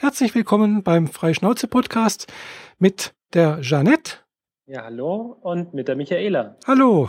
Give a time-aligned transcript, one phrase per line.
[0.00, 2.32] Herzlich willkommen beim Freischnauze-Podcast
[2.78, 4.18] mit der Jeannette.
[4.66, 6.54] Ja, hallo und mit der Michaela.
[6.68, 7.08] Hallo.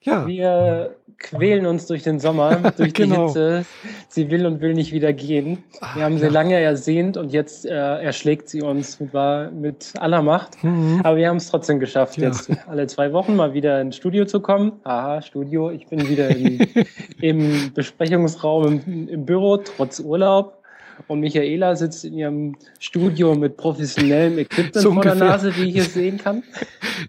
[0.00, 0.28] Ja.
[0.28, 3.26] Wir quälen uns durch den Sommer, durch die genau.
[3.26, 3.66] Hitze.
[4.08, 5.64] Sie will und will nicht wieder gehen.
[5.96, 6.30] Wir haben sie ja.
[6.30, 9.12] lange ersehnt und jetzt äh, erschlägt sie uns mit,
[9.54, 10.62] mit aller Macht.
[10.62, 11.00] Mhm.
[11.02, 12.28] Aber wir haben es trotzdem geschafft, ja.
[12.28, 14.74] jetzt alle zwei Wochen mal wieder ins Studio zu kommen.
[14.84, 15.72] Aha, Studio.
[15.72, 16.60] Ich bin wieder im,
[17.20, 20.63] im Besprechungsraum im, im Büro, trotz Urlaub.
[21.06, 25.74] Und Michaela sitzt in ihrem Studio mit professionellem Equipment so vor der Nase, wie ich
[25.74, 26.42] hier sehen kann.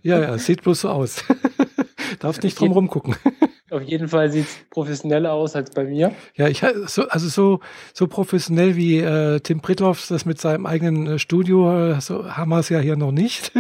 [0.01, 1.23] Ja, ja, sieht bloß so aus.
[2.19, 3.15] Darf nicht drum rumgucken.
[3.69, 6.11] Auf jeden Fall sieht es professioneller aus als bei mir.
[6.35, 7.59] Ja, ich so, also so,
[7.93, 12.49] so professionell wie äh, Tim Pritloff das mit seinem eigenen äh, Studio, äh, so haben
[12.49, 13.51] wir es ja hier noch nicht.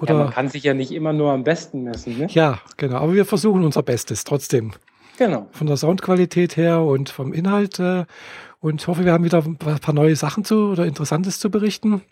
[0.00, 2.26] Oder, ja, man kann sich ja nicht immer nur am besten messen, ne?
[2.30, 2.96] Ja, genau.
[2.96, 4.72] Aber wir versuchen unser Bestes trotzdem.
[5.18, 5.48] Genau.
[5.52, 7.78] Von der Soundqualität her und vom Inhalt.
[7.78, 8.04] Äh,
[8.60, 12.02] und hoffe, wir haben wieder ein paar neue Sachen zu oder Interessantes zu berichten.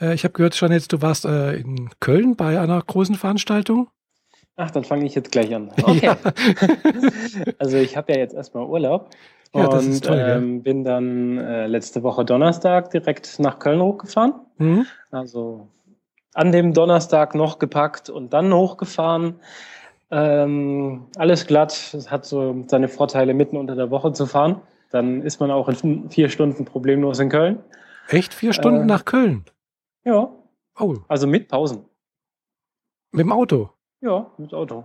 [0.00, 3.88] Äh, ich habe gehört, Jeanette, du warst äh, in Köln bei einer großen Veranstaltung.
[4.56, 5.70] Ach, dann fange ich jetzt gleich an.
[5.82, 6.14] Okay.
[7.58, 9.10] Also ich habe ja jetzt erstmal Urlaub
[9.54, 14.34] ja, und toll, ähm, bin dann äh, letzte Woche Donnerstag direkt nach Köln hochgefahren.
[14.58, 14.86] Mhm.
[15.10, 15.68] Also
[16.34, 19.36] an dem Donnerstag noch gepackt und dann hochgefahren.
[20.10, 21.72] Ähm, alles glatt.
[21.72, 24.60] Es hat so seine Vorteile, mitten unter der Woche zu fahren.
[24.90, 27.62] Dann ist man auch in vier Stunden problemlos in Köln.
[28.08, 28.32] Echt?
[28.34, 29.44] Vier Stunden äh, nach Köln?
[30.04, 30.30] Ja.
[30.78, 30.96] Oh.
[31.08, 31.84] Also mit Pausen.
[33.12, 33.70] Mit dem Auto?
[34.00, 34.84] Ja, mit Auto.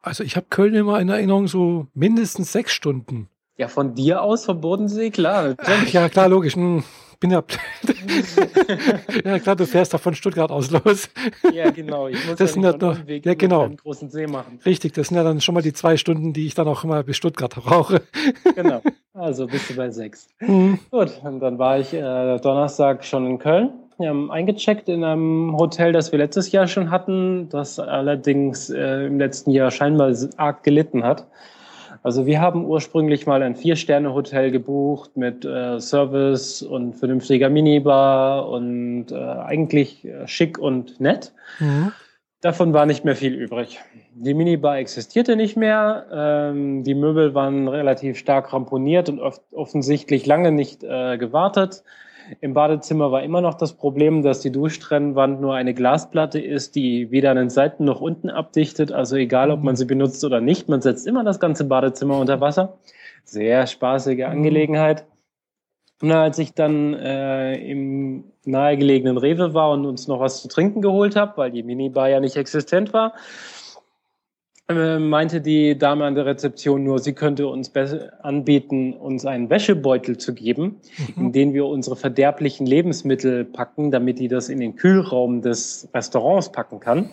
[0.00, 3.28] Also ich habe Köln immer in Erinnerung so mindestens sechs Stunden.
[3.56, 5.54] Ja, von dir aus vom Bodensee, klar.
[5.58, 6.54] Ach, ja, klar, logisch.
[6.54, 6.84] Hm,
[7.20, 7.42] bin ja.
[9.24, 11.08] ja, klar, du fährst doch von Stuttgart aus los.
[11.52, 12.08] ja, genau.
[12.08, 13.64] Ich muss das ja, sind ja, noch, ja genau.
[13.64, 14.60] einen großen See machen.
[14.64, 17.02] Richtig, das sind ja dann schon mal die zwei Stunden, die ich dann auch immer
[17.02, 18.02] bis Stuttgart brauche.
[18.54, 18.82] genau.
[19.14, 20.28] Also bist du bei sechs.
[20.40, 20.78] Mhm.
[20.90, 23.70] Gut, und dann war ich äh, Donnerstag schon in Köln.
[23.98, 29.06] Wir haben eingecheckt in einem Hotel, das wir letztes Jahr schon hatten, das allerdings äh,
[29.06, 31.26] im letzten Jahr scheinbar arg gelitten hat.
[32.02, 39.10] Also wir haben ursprünglich mal ein Vier-Sterne-Hotel gebucht mit äh, Service und vernünftiger Minibar und
[39.10, 41.32] äh, eigentlich äh, schick und nett.
[41.58, 41.92] Mhm.
[42.40, 43.80] Davon war nicht mehr viel übrig.
[44.14, 46.06] Die Minibar existierte nicht mehr.
[46.12, 51.82] Ähm, die Möbel waren relativ stark ramponiert und oft offensichtlich lange nicht äh, gewartet.
[52.40, 57.10] Im Badezimmer war immer noch das Problem, dass die Duschtrennwand nur eine Glasplatte ist, die
[57.10, 58.92] weder an den Seiten noch unten abdichtet.
[58.92, 62.40] Also egal, ob man sie benutzt oder nicht, man setzt immer das ganze Badezimmer unter
[62.40, 62.78] Wasser.
[63.24, 64.24] Sehr spaßige mhm.
[64.24, 65.06] Angelegenheit.
[66.00, 70.80] Und als ich dann äh, im nahegelegenen Rewe war und uns noch was zu trinken
[70.80, 73.14] geholt habe, weil die Minibar ja nicht existent war,
[74.68, 77.72] äh, meinte die Dame an der Rezeption nur, sie könnte uns
[78.22, 80.80] anbieten, uns einen Wäschebeutel zu geben,
[81.16, 81.26] mhm.
[81.26, 86.52] in den wir unsere verderblichen Lebensmittel packen, damit die das in den Kühlraum des Restaurants
[86.52, 87.08] packen kann.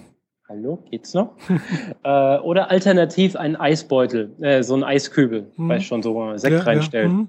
[0.49, 1.37] Hallo, geht's noch?
[2.03, 5.69] äh, oder alternativ einen Eisbeutel, äh, so ein Eiskübel, mhm.
[5.69, 7.11] weiß schon, so wo man Sekt ja, reinstellt.
[7.11, 7.25] Ja.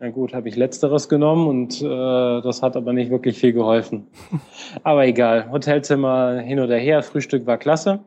[0.00, 4.08] Na gut, habe ich letzteres genommen und äh, das hat aber nicht wirklich viel geholfen.
[4.82, 8.00] aber egal, Hotelzimmer hin oder her, Frühstück war klasse.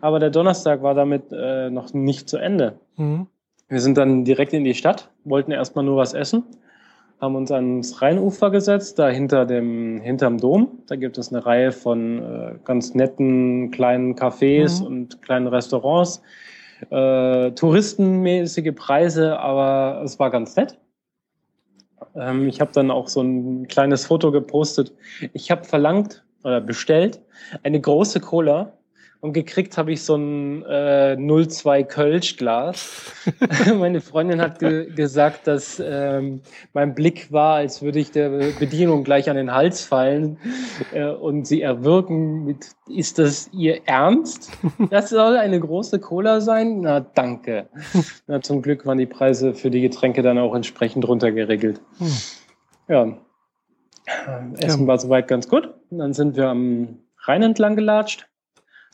[0.00, 2.78] Aber der Donnerstag war damit äh, noch nicht zu Ende.
[2.96, 3.26] Mhm.
[3.68, 6.42] Wir sind dann direkt in die Stadt, wollten erstmal nur was essen,
[7.20, 10.82] haben uns ans Rheinufer gesetzt, da hinter dem, hinterm Dom.
[10.88, 14.86] Da gibt es eine Reihe von äh, ganz netten kleinen Cafés mhm.
[14.86, 16.20] und kleinen Restaurants.
[16.90, 20.79] Äh, touristenmäßige Preise, aber es war ganz nett.
[22.14, 24.92] Ähm, ich habe dann auch so ein kleines Foto gepostet.
[25.32, 27.20] Ich habe verlangt oder bestellt
[27.62, 28.72] eine große Cola
[29.20, 33.12] und gekriegt habe ich so ein äh, 02 Kölsch-Glas.
[33.78, 36.40] Meine Freundin hat ge gesagt, dass ähm,
[36.72, 40.38] mein Blick war, als würde ich der Bedienung gleich an den Hals fallen
[40.94, 44.50] äh, und sie erwirken mit, ist das ihr Ernst?
[44.90, 46.80] Das soll eine große Cola sein?
[46.80, 47.68] Na, danke.
[48.26, 51.80] Na, zum Glück waren die Preise für die Getränke dann auch entsprechend runtergeregelt.
[51.98, 52.08] Hm.
[52.88, 53.18] Ja.
[54.58, 54.86] Essen ja.
[54.86, 55.74] war soweit ganz gut.
[55.90, 58.29] Und dann sind wir am Rhein entlang gelatscht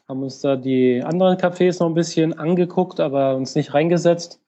[0.09, 4.41] haben uns da die anderen Cafés noch ein bisschen angeguckt, aber uns nicht reingesetzt.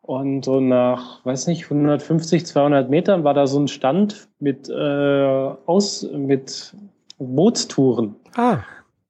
[0.00, 5.50] Und so nach, weiß nicht, 150, 200 Metern war da so ein Stand mit, äh,
[5.66, 6.74] aus, mit
[7.18, 8.16] Bootstouren.
[8.36, 8.58] Ah.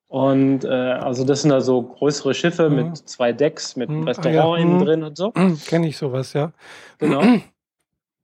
[0.06, 2.76] Und äh, also das sind da so größere Schiffe mhm.
[2.76, 4.04] mit zwei Decks, mit mhm.
[4.04, 4.62] Restaurant ah, ja.
[4.62, 4.84] innen mhm.
[4.84, 5.32] drin und so.
[5.66, 6.52] Kenne ich sowas, ja.
[6.98, 7.22] Genau.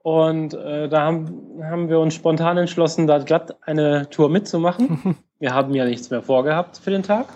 [0.03, 5.17] Und äh, da haben, haben wir uns spontan entschlossen, da glatt eine Tour mitzumachen.
[5.41, 7.27] Wir haben ja nichts mehr vorgehabt für den Tag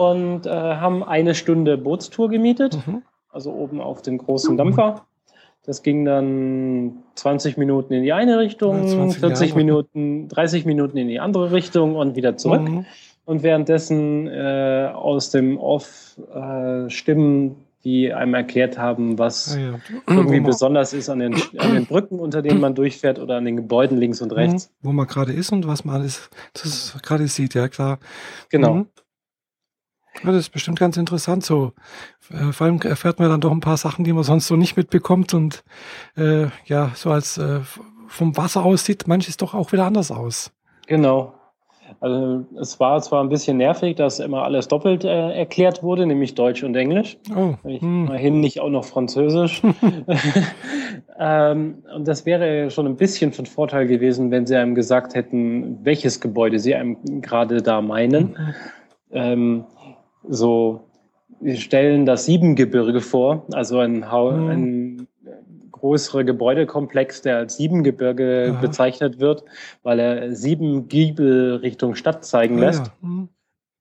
[0.00, 3.02] und äh, haben eine Stunde Bootstour gemietet, mhm.
[3.28, 5.04] also oben auf dem großen Dampfer.
[5.66, 9.58] Das ging dann 20 Minuten in die eine Richtung, ja, 40 Jahre.
[9.58, 12.62] Minuten, 30 Minuten in die andere Richtung und wieder zurück.
[12.62, 12.86] Mhm.
[13.26, 19.74] Und währenddessen äh, aus dem Off äh, Stimmen, die einem erklärt haben, was ah, ja.
[20.08, 23.56] irgendwie besonders ist an den, an den Brücken, unter denen man durchfährt oder an den
[23.56, 24.70] Gebäuden links und rechts.
[24.70, 24.86] Mhm.
[24.86, 26.30] Wo man gerade ist und was man alles
[27.02, 27.98] gerade sieht, ja klar.
[28.48, 28.74] Genau.
[28.74, 28.86] Mhm.
[30.22, 31.72] Ja, das ist bestimmt ganz interessant so.
[32.30, 34.76] Äh, vor allem erfährt man dann doch ein paar Sachen, die man sonst so nicht
[34.76, 35.64] mitbekommt und
[36.16, 37.60] äh, ja, so als äh,
[38.08, 40.52] vom Wasser aus sieht manches doch auch wieder anders aus.
[40.86, 41.34] Genau.
[41.98, 46.34] Also es war zwar ein bisschen nervig, dass immer alles doppelt äh, erklärt wurde, nämlich
[46.34, 47.18] Deutsch und Englisch.
[47.34, 47.54] Oh.
[47.64, 48.06] Hm.
[48.06, 49.62] immerhin nicht auch noch Französisch.
[51.18, 55.84] ähm, und das wäre schon ein bisschen von Vorteil gewesen, wenn sie einem gesagt hätten,
[55.84, 58.28] welches Gebäude sie einem gerade da meinen.
[58.28, 58.54] Mhm.
[59.12, 59.64] Ähm,
[60.28, 60.80] so,
[61.40, 64.48] wir stellen das Siebengebirge vor, also ein, mhm.
[64.48, 65.08] ein
[65.80, 68.60] größerer Gebäudekomplex, der als Siebengebirge Aha.
[68.60, 69.44] bezeichnet wird,
[69.82, 72.86] weil er sieben Giebel Richtung Stadt zeigen ah, lässt.
[72.86, 72.92] Ja.
[73.00, 73.28] Mhm.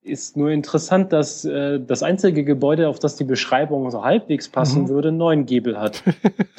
[0.01, 4.83] Ist nur interessant, dass äh, das einzige Gebäude, auf das die Beschreibung so halbwegs passen
[4.83, 4.89] mhm.
[4.89, 6.03] würde, neun Giebel hat.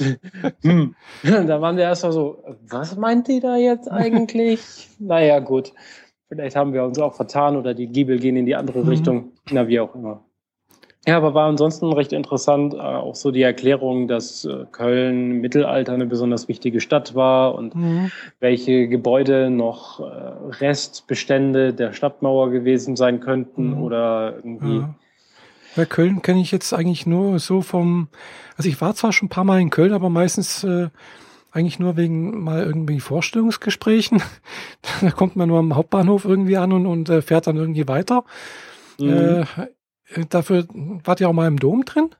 [0.61, 0.94] hm.
[1.23, 4.88] Da waren wir erst mal so, was meint die da jetzt eigentlich?
[4.99, 5.73] naja, gut.
[6.31, 8.88] Vielleicht haben wir uns auch vertan oder die Giebel gehen in die andere mhm.
[8.88, 9.32] Richtung.
[9.50, 10.23] Na, wie auch immer.
[11.06, 15.41] Ja, aber war ansonsten recht interessant, äh, auch so die Erklärung, dass äh, Köln im
[15.41, 18.12] Mittelalter eine besonders wichtige Stadt war und mhm.
[18.38, 20.05] welche Gebäude noch äh,
[20.61, 23.83] Restbestände der Stadtmauer gewesen sein könnten mhm.
[23.83, 24.76] oder irgendwie.
[24.76, 24.94] Ja.
[25.75, 28.06] ja Köln kenne ich jetzt eigentlich nur so vom,
[28.56, 30.91] also ich war zwar schon ein paar Mal in Köln, aber meistens äh,
[31.52, 34.23] eigentlich nur wegen mal irgendwie Vorstellungsgesprächen.
[35.00, 38.25] da kommt man nur am Hauptbahnhof irgendwie an und, und äh, fährt dann irgendwie weiter.
[38.99, 39.44] Mhm.
[40.14, 40.67] Äh, dafür
[41.05, 42.11] wart ihr auch mal im Dom drin?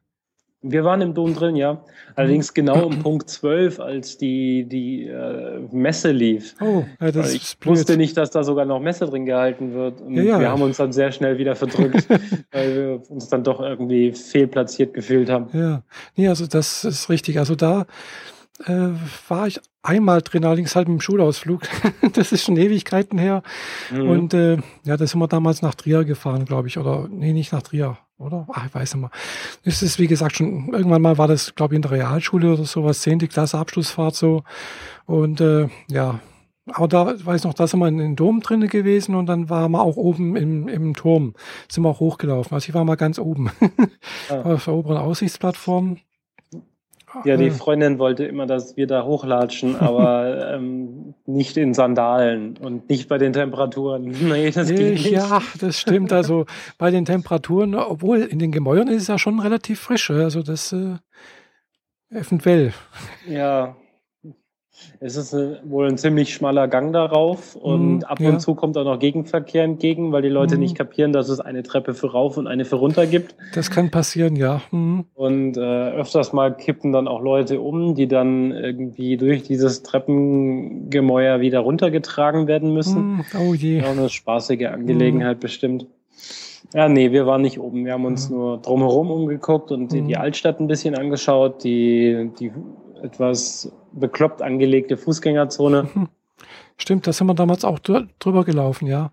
[0.62, 1.82] Wir waren im Dom drin, ja.
[2.17, 6.55] Allerdings genau um Punkt 12, als die, die äh, Messe lief.
[6.61, 7.77] Oh, ja, das ich ist blöd.
[7.77, 10.03] wusste nicht, dass da sogar noch Messe drin gehalten wird.
[10.03, 10.41] Und ja, ja.
[10.41, 12.06] wir haben uns dann sehr schnell wieder verdrückt,
[12.53, 15.49] weil wir uns dann doch irgendwie fehlplatziert gefühlt haben.
[15.55, 15.82] Ja,
[16.15, 17.38] nee, also das ist richtig.
[17.38, 17.87] Also da
[18.67, 18.91] äh,
[19.29, 21.62] war ich einmal drin, allerdings halt dem Schulausflug.
[22.12, 23.43] das ist schon Ewigkeiten her.
[23.91, 24.09] Mhm.
[24.09, 26.79] Und äh, ja, da sind wir damals nach Trier gefahren, glaube ich.
[26.79, 28.47] Oder nee, nicht nach Trier, oder?
[28.53, 29.11] Ach, ich weiß nicht mehr.
[29.65, 32.65] Das ist, wie gesagt, schon, irgendwann mal war das, glaube ich, in der Realschule oder
[32.65, 34.45] sowas, zehnte Klasse Abschlussfahrt so.
[35.06, 36.21] Und äh, ja,
[36.67, 39.73] aber da weiß noch, da sind wir in den Dom drinnen gewesen und dann waren
[39.73, 41.35] wir auch oben im, im Turm,
[41.69, 42.55] sind wir auch hochgelaufen.
[42.55, 43.51] Also ich war mal ganz oben
[44.29, 44.43] ah.
[44.43, 45.99] auf der oberen Aussichtsplattform.
[47.25, 52.89] Ja, die Freundin wollte immer, dass wir da hochlatschen, aber ähm, nicht in Sandalen und
[52.89, 54.15] nicht bei den Temperaturen.
[54.31, 55.11] Nee, das geht nicht.
[55.11, 56.12] Ja, das stimmt.
[56.12, 56.47] Also
[56.79, 60.11] bei den Temperaturen, obwohl in den Gemäuern ist es ja schon relativ frisch.
[60.11, 60.97] Also das äh,
[62.11, 62.73] eventuell.
[63.27, 63.77] Ja,
[65.00, 65.35] es ist
[65.65, 68.38] wohl ein ziemlich schmaler Gang darauf und mm, ab und ja.
[68.38, 70.61] zu kommt auch noch Gegenverkehr entgegen, weil die Leute mm.
[70.61, 73.35] nicht kapieren, dass es eine Treppe für rauf und eine für runter gibt.
[73.55, 74.61] Das kann passieren, ja.
[74.71, 75.00] Mm.
[75.15, 81.41] Und äh, öfters mal kippen dann auch Leute um, die dann irgendwie durch dieses Treppengemäuer
[81.41, 83.17] wieder runtergetragen werden müssen.
[83.17, 83.25] Mhm.
[83.38, 83.79] Oh je.
[83.79, 85.41] Ja, eine spaßige Angelegenheit mhm.
[85.41, 85.87] bestimmt.
[86.75, 87.85] Ja, nee, wir waren nicht oben.
[87.85, 92.53] Wir haben uns nur drumherum umgeguckt und die Altstadt ein bisschen angeschaut, die, die
[93.02, 95.88] etwas bekloppt angelegte Fußgängerzone.
[96.77, 99.10] Stimmt, da sind wir damals auch drüber gelaufen, ja.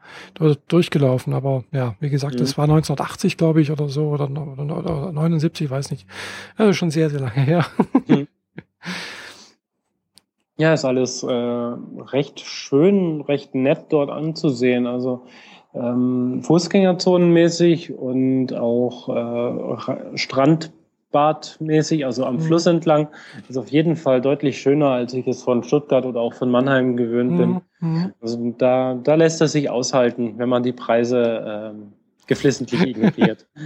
[0.69, 2.39] Durchgelaufen, aber ja, wie gesagt, mhm.
[2.39, 6.07] das war 1980, glaube ich, oder so, oder, oder, oder 79, weiß nicht.
[6.55, 7.65] Also schon sehr, sehr lange her.
[8.07, 8.27] Mhm.
[10.59, 14.87] Ja, ist alles äh, recht schön, recht nett dort anzusehen.
[14.87, 15.27] Also
[15.75, 20.71] ähm, Fußgängerzonenmäßig und auch äh, Strand
[21.11, 22.41] Badmäßig, also am mhm.
[22.41, 23.07] Fluss entlang,
[23.47, 26.97] ist auf jeden Fall deutlich schöner, als ich es von Stuttgart oder auch von Mannheim
[26.97, 27.49] gewöhnt bin.
[27.79, 27.89] Mhm.
[27.89, 28.13] mhm.
[28.21, 31.93] Also da, da lässt es sich aushalten, wenn man die Preise ähm,
[32.27, 33.45] geflissentlich ignoriert.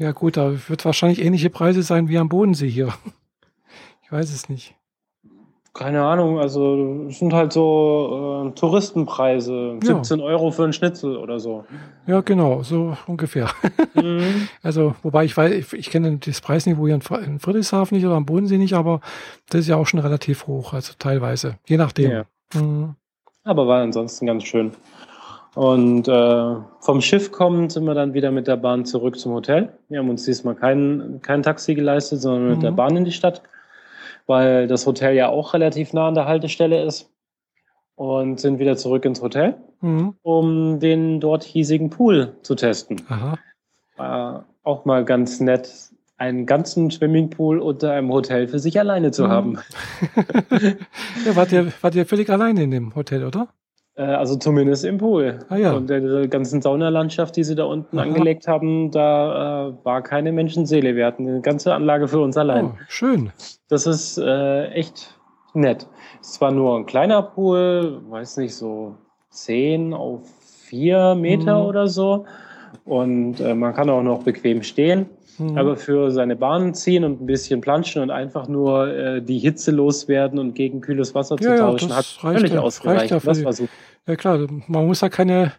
[0.00, 2.94] Ja gut, da wird wahrscheinlich ähnliche Preise sein wie am Bodensee hier.
[4.02, 4.74] Ich weiß es nicht.
[5.72, 9.94] Keine Ahnung, also sind halt so äh, Touristenpreise, ja.
[9.94, 11.64] 17 Euro für einen Schnitzel oder so.
[12.08, 13.50] Ja, genau, so ungefähr.
[13.92, 14.48] Mhm.
[14.62, 18.14] Also, wobei ich weiß, ich, ich kenne das Preisniveau hier in, in Friedrichshafen nicht oder
[18.14, 19.00] am Bodensee nicht, aber
[19.50, 22.10] das ist ja auch schon relativ hoch, also teilweise, je nachdem.
[22.10, 22.24] Ja.
[22.54, 22.94] Mhm.
[23.44, 24.72] Aber war ansonsten ganz schön.
[25.54, 29.72] Und äh, vom Schiff kommend sind wir dann wieder mit der Bahn zurück zum Hotel.
[29.88, 32.62] Wir haben uns diesmal kein, kein Taxi geleistet, sondern mit mhm.
[32.62, 33.42] der Bahn in die Stadt
[34.26, 37.10] weil das Hotel ja auch relativ nah an der Haltestelle ist.
[37.96, 40.14] Und sind wieder zurück ins Hotel, mhm.
[40.22, 43.02] um den dort hiesigen Pool zu testen.
[43.08, 43.38] Aha.
[43.96, 49.24] War auch mal ganz nett, einen ganzen Swimmingpool unter einem Hotel für sich alleine zu
[49.24, 49.28] mhm.
[49.28, 49.58] haben.
[51.26, 53.48] ja, wart ihr, wart ihr völlig alleine in dem Hotel, oder?
[54.00, 55.40] Äh, also zumindest im Pool.
[55.50, 55.72] Ah, ja.
[55.72, 58.06] Und der ganzen Saunalandschaft, die sie da unten Aha.
[58.06, 60.96] angelegt haben, da äh, war keine Menschenseele.
[60.96, 62.66] Wir hatten eine ganze Anlage für uns allein.
[62.66, 63.30] Oh, schön.
[63.68, 65.14] Das ist äh, echt
[65.52, 65.86] nett.
[66.22, 68.94] Es war nur ein kleiner Pool, weiß nicht, so
[69.28, 70.22] zehn auf
[70.64, 71.66] vier Meter mhm.
[71.66, 72.24] oder so.
[72.86, 75.10] Und äh, man kann auch noch bequem stehen.
[75.40, 75.58] Mhm.
[75.58, 79.70] Aber für seine Bahnen ziehen und ein bisschen planschen und einfach nur äh, die Hitze
[79.70, 83.10] loswerden und gegen kühles Wasser ja, zu tauschen, ja, hat völlig ja, ausgereicht.
[83.10, 83.72] Ja das war super.
[84.06, 85.52] Ja klar, man muss ja keine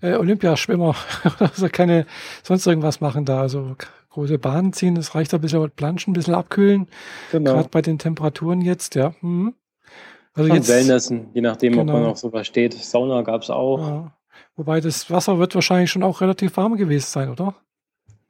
[0.00, 0.94] äh, Olympiaschwimmer
[1.38, 2.06] also keine
[2.42, 3.40] sonst irgendwas machen da.
[3.40, 3.76] Also
[4.10, 6.88] große Bahnen ziehen, das reicht ein bisschen planschen, ein bisschen abkühlen.
[7.32, 7.54] Genau.
[7.54, 9.14] Gerade bei den Temperaturen jetzt, ja.
[9.20, 9.54] Mhm.
[10.34, 11.82] Also jetzt, Wellnessen, je nachdem, genau.
[11.82, 12.10] ob man genau.
[12.10, 12.74] auf sowas steht.
[12.74, 13.78] Sauna gab es auch.
[13.78, 14.12] Ja.
[14.56, 17.54] Wobei das Wasser wird wahrscheinlich schon auch relativ warm gewesen sein, oder?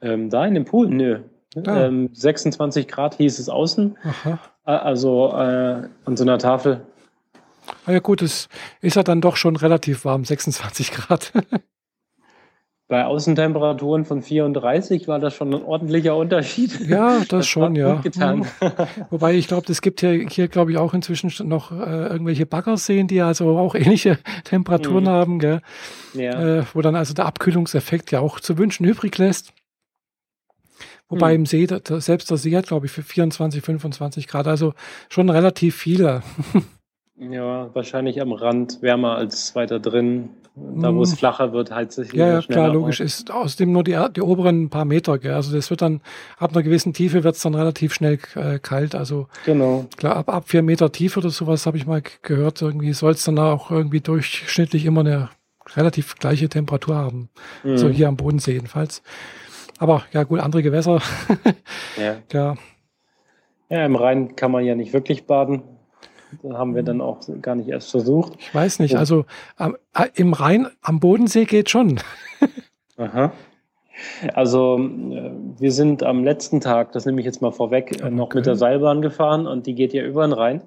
[0.01, 1.19] Ähm, da in dem Pool, nö.
[1.65, 1.85] Ah.
[1.85, 3.97] Ähm, 26 Grad hieß es außen.
[4.03, 4.39] Aha.
[4.63, 6.81] Also äh, an so einer Tafel.
[7.85, 8.49] Ah ja gut, es
[8.81, 11.33] ist ja dann doch schon relativ warm, 26 Grad.
[12.87, 16.87] Bei Außentemperaturen von 34 war das schon ein ordentlicher Unterschied.
[16.87, 17.95] Ja, das, das schon, ja.
[18.01, 18.47] Getan.
[19.11, 23.07] Wobei ich glaube, es gibt hier, hier glaube ich, auch inzwischen noch äh, irgendwelche Baggerseen,
[23.07, 25.09] die also auch ähnliche Temperaturen mhm.
[25.09, 25.61] haben, gell?
[26.15, 26.59] Ja.
[26.59, 29.53] Äh, wo dann also der Abkühlungseffekt ja auch zu wünschen übrig lässt.
[31.09, 31.41] Wobei mhm.
[31.41, 34.73] im See, selbst der See hat, glaube ich, für 24, 25 Grad, also
[35.09, 36.21] schon relativ viele.
[37.17, 40.29] ja, wahrscheinlich am Rand wärmer als weiter drin.
[40.55, 41.17] Da, wo es hm.
[41.17, 42.99] flacher wird, heizt sich Ja, ja klar, logisch.
[42.99, 43.05] Auf.
[43.05, 45.17] Ist außerdem nur die, die oberen paar Meter.
[45.17, 45.33] Gell?
[45.33, 46.01] Also das wird dann,
[46.37, 48.93] ab einer gewissen Tiefe wird es dann relativ schnell äh, kalt.
[48.93, 49.85] Also genau.
[49.95, 52.61] klar, ab, ab vier Meter Tiefe oder sowas habe ich mal gehört.
[52.61, 55.29] Irgendwie soll es dann auch irgendwie durchschnittlich immer eine
[55.75, 57.29] relativ gleiche Temperatur haben.
[57.63, 57.77] Mhm.
[57.77, 59.01] So hier am Bodensee jedenfalls.
[59.79, 61.01] Aber ja, gut, andere Gewässer.
[61.97, 62.17] ja.
[62.31, 62.55] ja.
[63.69, 65.61] Ja, im Rhein kann man ja nicht wirklich baden.
[66.43, 68.33] Da haben wir dann auch gar nicht erst versucht.
[68.39, 69.25] Ich weiß nicht, also
[69.57, 69.69] äh,
[70.15, 71.99] im Rhein am Bodensee geht schon.
[72.97, 73.31] Aha.
[74.33, 78.11] Also äh, wir sind am letzten Tag, das nehme ich jetzt mal vorweg, okay.
[78.11, 80.61] noch mit der Seilbahn gefahren und die geht ja über den Rhein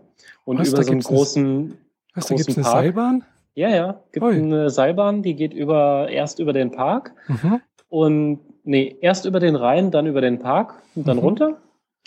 [0.44, 1.78] und Was, über so einen großen,
[2.14, 2.74] Was, da gibt's eine Park.
[2.74, 3.24] Seilbahn?
[3.54, 4.34] Ja, ja, gibt Oi.
[4.34, 7.60] eine Seilbahn, die geht über erst über den Park mhm.
[7.88, 11.22] und nee, erst über den Rhein, dann über den Park und dann mhm.
[11.22, 11.58] runter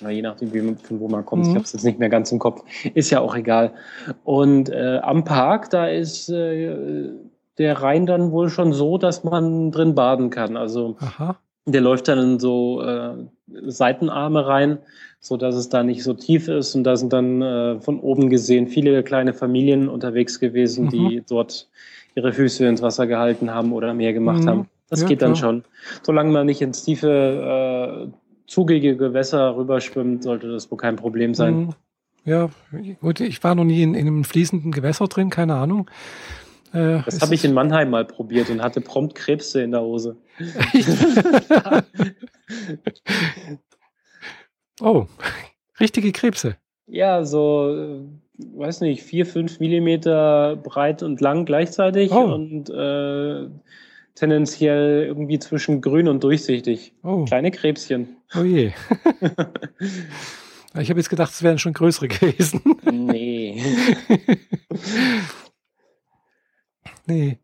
[0.02, 1.44] na, je nachdem, wie, von wo man kommt.
[1.44, 1.50] Mhm.
[1.52, 2.64] Ich habe es jetzt nicht mehr ganz im Kopf.
[2.94, 3.72] Ist ja auch egal.
[4.24, 7.10] Und äh, am Park, da ist äh,
[7.58, 10.58] der Rhein dann wohl schon so, dass man drin baden kann.
[10.58, 11.38] Also Aha.
[11.66, 13.14] der läuft dann in so äh,
[13.48, 14.80] Seitenarme rein,
[15.22, 16.76] so dass es da nicht so tief ist.
[16.76, 20.90] Und da sind dann äh, von oben gesehen viele kleine Familien unterwegs gewesen, mhm.
[20.90, 21.70] die dort
[22.16, 24.50] ihre Füße ins Wasser gehalten haben oder mehr gemacht mhm.
[24.50, 24.70] haben.
[24.90, 25.50] Das ja, geht dann klar.
[25.50, 25.64] schon.
[26.04, 31.56] Solange man nicht ins tiefe äh, zugige Gewässer rüberschwimmt, sollte das wohl kein Problem sein.
[31.56, 31.76] Mhm.
[32.26, 32.50] Ja,
[33.02, 35.90] gut, ich war noch nie in, in einem fließenden Gewässer drin, keine Ahnung.
[36.74, 40.18] Äh, das habe ich in Mannheim mal probiert und hatte prompt Krebse in der Hose.
[44.82, 45.06] oh,
[45.80, 46.58] richtige Krebse.
[46.88, 48.06] Ja, so,
[48.38, 52.34] weiß nicht, vier, fünf Millimeter breit und lang gleichzeitig oh.
[52.34, 53.48] und äh,
[54.16, 56.94] tendenziell irgendwie zwischen grün und durchsichtig.
[57.04, 57.26] Oh.
[57.26, 58.18] Kleine Krebschen.
[58.36, 58.72] Oh je.
[60.80, 62.62] ich habe jetzt gedacht, es wären schon größere gewesen.
[62.92, 63.62] nee.
[67.06, 67.40] nee.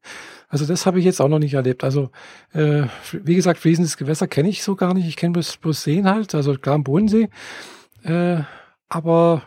[0.47, 1.83] Also das habe ich jetzt auch noch nicht erlebt.
[1.83, 2.09] Also
[2.53, 5.07] äh, wie gesagt, fließendes Gewässer kenne ich so gar nicht.
[5.07, 7.29] Ich kenne bloß, bloß Seen halt, also klar am Bodensee.
[8.03, 8.41] Äh,
[8.89, 9.43] aber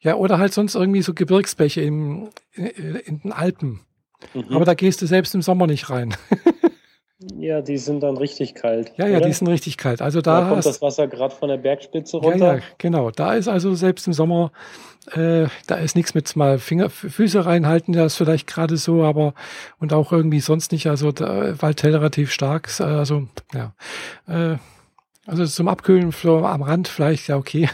[0.00, 3.80] ja, oder halt sonst irgendwie so Gebirgsbäche im, in, in den Alpen.
[4.34, 4.44] Mhm.
[4.50, 6.14] Aber da gehst du selbst im Sommer nicht rein.
[7.20, 8.92] Ja, die sind dann richtig kalt.
[8.96, 9.26] Ja, ja, oder?
[9.26, 10.00] die sind richtig kalt.
[10.00, 12.38] Also da, da kommt das Wasser gerade von der Bergspitze runter.
[12.38, 13.10] Ja, ja, genau.
[13.10, 14.52] Da ist also selbst im Sommer,
[15.12, 19.34] äh, da ist nichts mit mal Finger, Füße reinhalten, das ist vielleicht gerade so, aber
[19.80, 20.86] und auch irgendwie sonst nicht.
[20.86, 22.68] Also da, Waldtell relativ stark.
[22.80, 23.74] Also ja,
[24.28, 24.58] äh,
[25.26, 27.68] also zum Abkühlen am Rand vielleicht ja okay,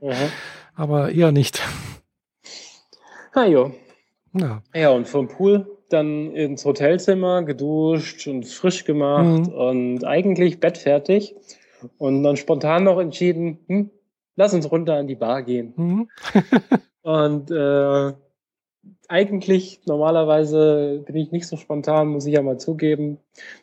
[0.00, 0.12] mhm.
[0.76, 1.60] aber eher nicht.
[3.34, 3.74] Ah jo.
[4.32, 4.62] Ja.
[4.74, 9.54] ja, und vom Pool dann ins Hotelzimmer, geduscht und frisch gemacht mhm.
[9.54, 11.34] und eigentlich bettfertig.
[11.96, 13.90] Und dann spontan noch entschieden, hm,
[14.36, 15.72] lass uns runter an die Bar gehen.
[15.76, 16.08] Mhm.
[17.02, 18.12] und äh,
[19.08, 23.18] eigentlich, normalerweise bin ich nicht so spontan, muss ich ja mal zugeben.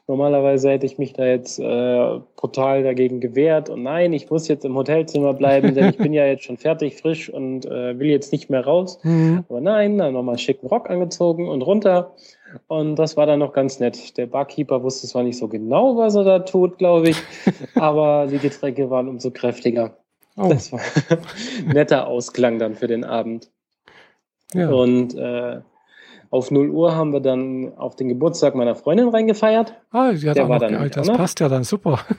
[0.08, 4.66] Normalerweise hätte ich mich da jetzt äh, brutal dagegen gewehrt und nein, ich muss jetzt
[4.66, 8.32] im Hotelzimmer bleiben, denn ich bin ja jetzt schon fertig, frisch und äh, will jetzt
[8.32, 9.00] nicht mehr raus.
[9.16, 9.46] Mhm.
[9.48, 12.16] Aber nein, dann nochmal schicken Rock angezogen und runter
[12.68, 14.18] Und das war dann noch ganz nett.
[14.18, 17.18] Der Barkeeper wusste zwar nicht so genau, was er da tut, glaube ich,
[17.76, 19.96] aber die Getränke waren umso kräftiger.
[20.38, 20.50] Oh.
[20.50, 23.52] Das war ein netter Ausklang dann für den Abend.
[24.56, 24.70] Ja.
[24.70, 25.62] Und äh,
[26.30, 29.76] auf 0 Uhr haben wir dann auf den Geburtstag meiner Freundin reingefeiert.
[29.92, 32.00] Ah, sie hat Der auch war dann Das passt ja dann super.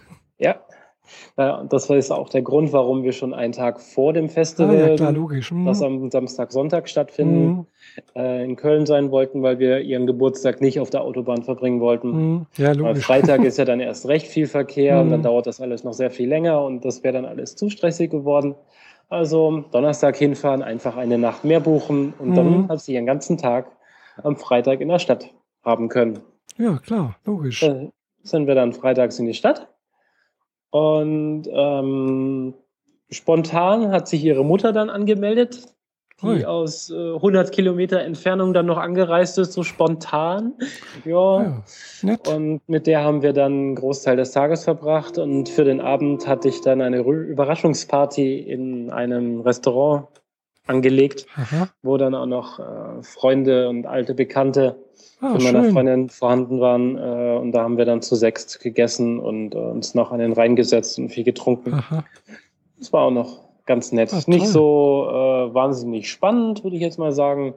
[1.36, 4.88] Ja, das ist auch der Grund, warum wir schon einen Tag vor dem Festival, ah,
[4.88, 5.52] ja, klar, logisch.
[5.52, 5.64] Mhm.
[5.66, 7.66] das am Samstag, Sonntag stattfinden, mhm.
[8.14, 12.10] äh, in Köln sein wollten, weil wir ihren Geburtstag nicht auf der Autobahn verbringen wollten.
[12.10, 12.46] Mhm.
[12.56, 13.08] Ja, logisch.
[13.08, 15.24] Weil Freitag ist ja dann erst recht viel Verkehr und dann mhm.
[15.24, 18.54] dauert das alles noch sehr viel länger und das wäre dann alles zu stressig geworden.
[19.08, 22.68] Also Donnerstag hinfahren, einfach eine Nacht mehr buchen und dann mhm.
[22.68, 23.70] hat sie ihren ganzen Tag
[24.22, 25.30] am Freitag in der Stadt
[25.64, 26.20] haben können.
[26.56, 27.62] Ja, klar, logisch.
[27.62, 27.90] Äh,
[28.22, 29.68] sind wir dann freitags in die Stadt
[30.70, 32.54] und ähm,
[33.10, 35.75] spontan hat sich ihre Mutter dann angemeldet,
[36.22, 36.44] die Ui.
[36.44, 40.54] aus äh, 100 Kilometer Entfernung dann noch angereist ist, so spontan.
[41.04, 41.62] Ja.
[42.02, 45.18] ja und mit der haben wir dann einen Großteil des Tages verbracht.
[45.18, 50.08] Und für den Abend hatte ich dann eine Überraschungsparty in einem Restaurant
[50.66, 51.68] angelegt, Aha.
[51.82, 54.76] wo dann auch noch äh, Freunde und alte Bekannte
[55.20, 55.72] ah, von meiner schön.
[55.72, 56.96] Freundin vorhanden waren.
[56.96, 60.32] Äh, und da haben wir dann zu sechs gegessen und äh, uns noch an den
[60.32, 61.74] Rhein gesetzt und viel getrunken.
[61.74, 62.04] Aha.
[62.78, 64.12] Das war auch noch ganz nett.
[64.12, 67.54] Ah, Nicht so äh, wahnsinnig spannend, würde ich jetzt mal sagen.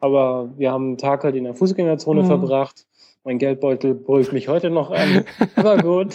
[0.00, 2.26] Aber wir haben einen Tag halt in der Fußgängerzone mhm.
[2.26, 2.86] verbracht.
[3.22, 5.24] Mein Geldbeutel brüllt mich heute noch an.
[5.56, 6.14] War gut.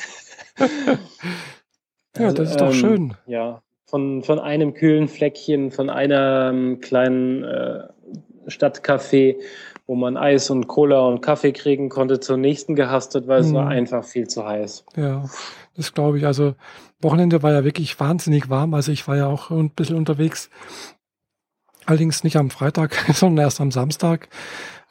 [2.17, 3.13] ja, das ist doch ähm, schön.
[3.27, 7.83] Ja, von, von einem kühlen Fleckchen, von einem kleinen äh,
[8.47, 9.35] Stadtcafé,
[9.87, 13.65] wo man Eis und Cola und Kaffee kriegen konnte, zur nächsten gehastet, weil es war
[13.65, 13.71] mhm.
[13.71, 14.85] einfach viel zu heiß.
[14.95, 15.25] Ja,
[15.75, 16.25] das glaube ich.
[16.25, 16.55] Also
[17.01, 18.73] Wochenende war ja wirklich wahnsinnig warm.
[18.73, 20.49] Also ich war ja auch ein bisschen unterwegs.
[21.85, 24.29] Allerdings nicht am Freitag, sondern erst am Samstag.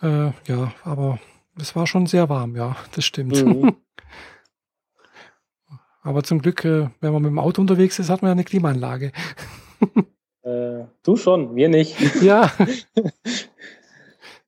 [0.00, 1.18] Äh, ja, aber
[1.60, 3.44] es war schon sehr warm, ja, das stimmt.
[3.44, 3.76] Mhm.
[6.06, 8.44] Aber zum Glück, äh, wenn man mit dem Auto unterwegs ist, hat man ja eine
[8.44, 9.12] Klimaanlage.
[10.46, 11.96] Äh, du schon, wir nicht.
[12.20, 12.52] Ja.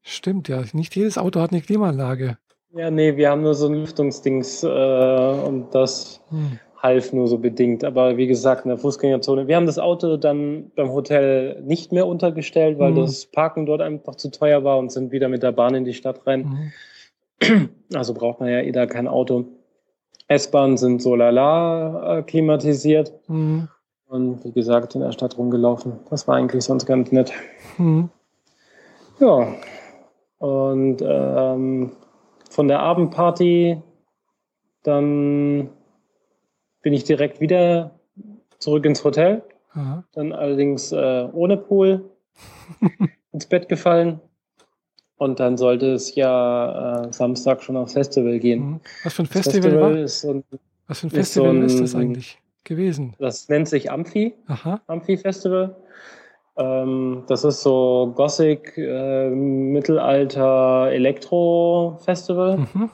[0.09, 0.63] Stimmt, ja.
[0.73, 2.38] Nicht jedes Auto hat eine Klimaanlage.
[2.73, 6.61] Ja, nee, wir haben nur so ein Lüftungsdings äh, und das hm.
[6.81, 7.83] half nur so bedingt.
[7.83, 9.49] Aber wie gesagt, in der Fußgängerzone.
[9.49, 13.01] Wir haben das Auto dann beim Hotel nicht mehr untergestellt, weil hm.
[13.01, 15.95] das Parken dort einfach zu teuer war und sind wieder mit der Bahn in die
[15.95, 16.73] Stadt rein.
[17.40, 17.71] Hm.
[17.95, 19.45] Also braucht man ja eh da kein Auto.
[20.29, 23.12] S-Bahnen sind so lala äh, klimatisiert.
[23.29, 23.69] Mhm.
[24.09, 25.95] Und wie gesagt, in der Stadt rumgelaufen.
[26.11, 27.33] Das war eigentlich sonst ganz nett.
[27.79, 28.11] Mhm.
[29.21, 29.55] Ja.
[30.38, 31.92] Und ähm,
[32.51, 33.83] von der Abendparty
[34.87, 35.70] dann
[36.83, 37.99] bin ich direkt wieder
[38.59, 39.42] zurück ins Hotel.
[39.72, 40.05] Aha.
[40.12, 42.09] Dann allerdings äh, ohne Pool
[43.33, 44.20] ins Bett gefallen.
[45.16, 48.61] Und dann sollte es ja äh, Samstag schon aufs Festival gehen.
[48.61, 48.81] Mhm.
[49.03, 49.99] Was für ein Festival, Festival war?
[49.99, 50.42] Ist so
[50.87, 53.14] Was für ein Festival ist, so ein, ist, das eigentlich gewesen?
[53.18, 54.35] Das nennt sich Amphi.
[54.46, 54.81] Aha.
[54.87, 55.77] Amphi Festival.
[56.57, 62.59] Ähm, das ist so Gothic, äh, Mittelalter, Elektro Festival.
[62.59, 62.90] Mhm.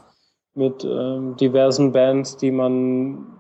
[0.54, 3.38] Mit ähm, diversen Bands, die man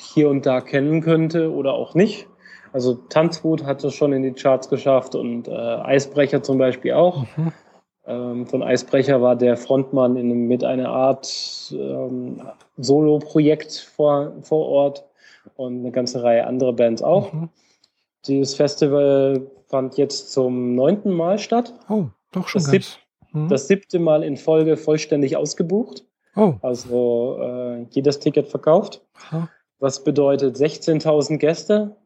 [0.00, 2.26] hier und da kennen könnte oder auch nicht.
[2.72, 7.24] Also Tanzwut hat es schon in die Charts geschafft und äh, Eisbrecher zum Beispiel auch.
[7.36, 7.52] Mhm.
[8.06, 12.42] Ähm, von Eisbrecher war der Frontmann in, mit einer Art ähm,
[12.76, 15.04] Solo-Projekt vor, vor Ort
[15.56, 17.32] und eine ganze Reihe andere Bands auch.
[17.32, 17.48] Mhm.
[18.28, 21.74] Dieses Festival fand jetzt zum neunten Mal statt.
[21.88, 22.70] Oh, doch schon das.
[22.70, 22.84] Sieb
[23.32, 23.48] mhm.
[23.48, 26.04] das siebte Mal in Folge vollständig ausgebucht.
[26.34, 26.54] Oh.
[26.62, 29.02] Also äh, jedes Ticket verkauft.
[29.14, 29.48] Aha.
[29.78, 31.96] Was bedeutet 16.000 Gäste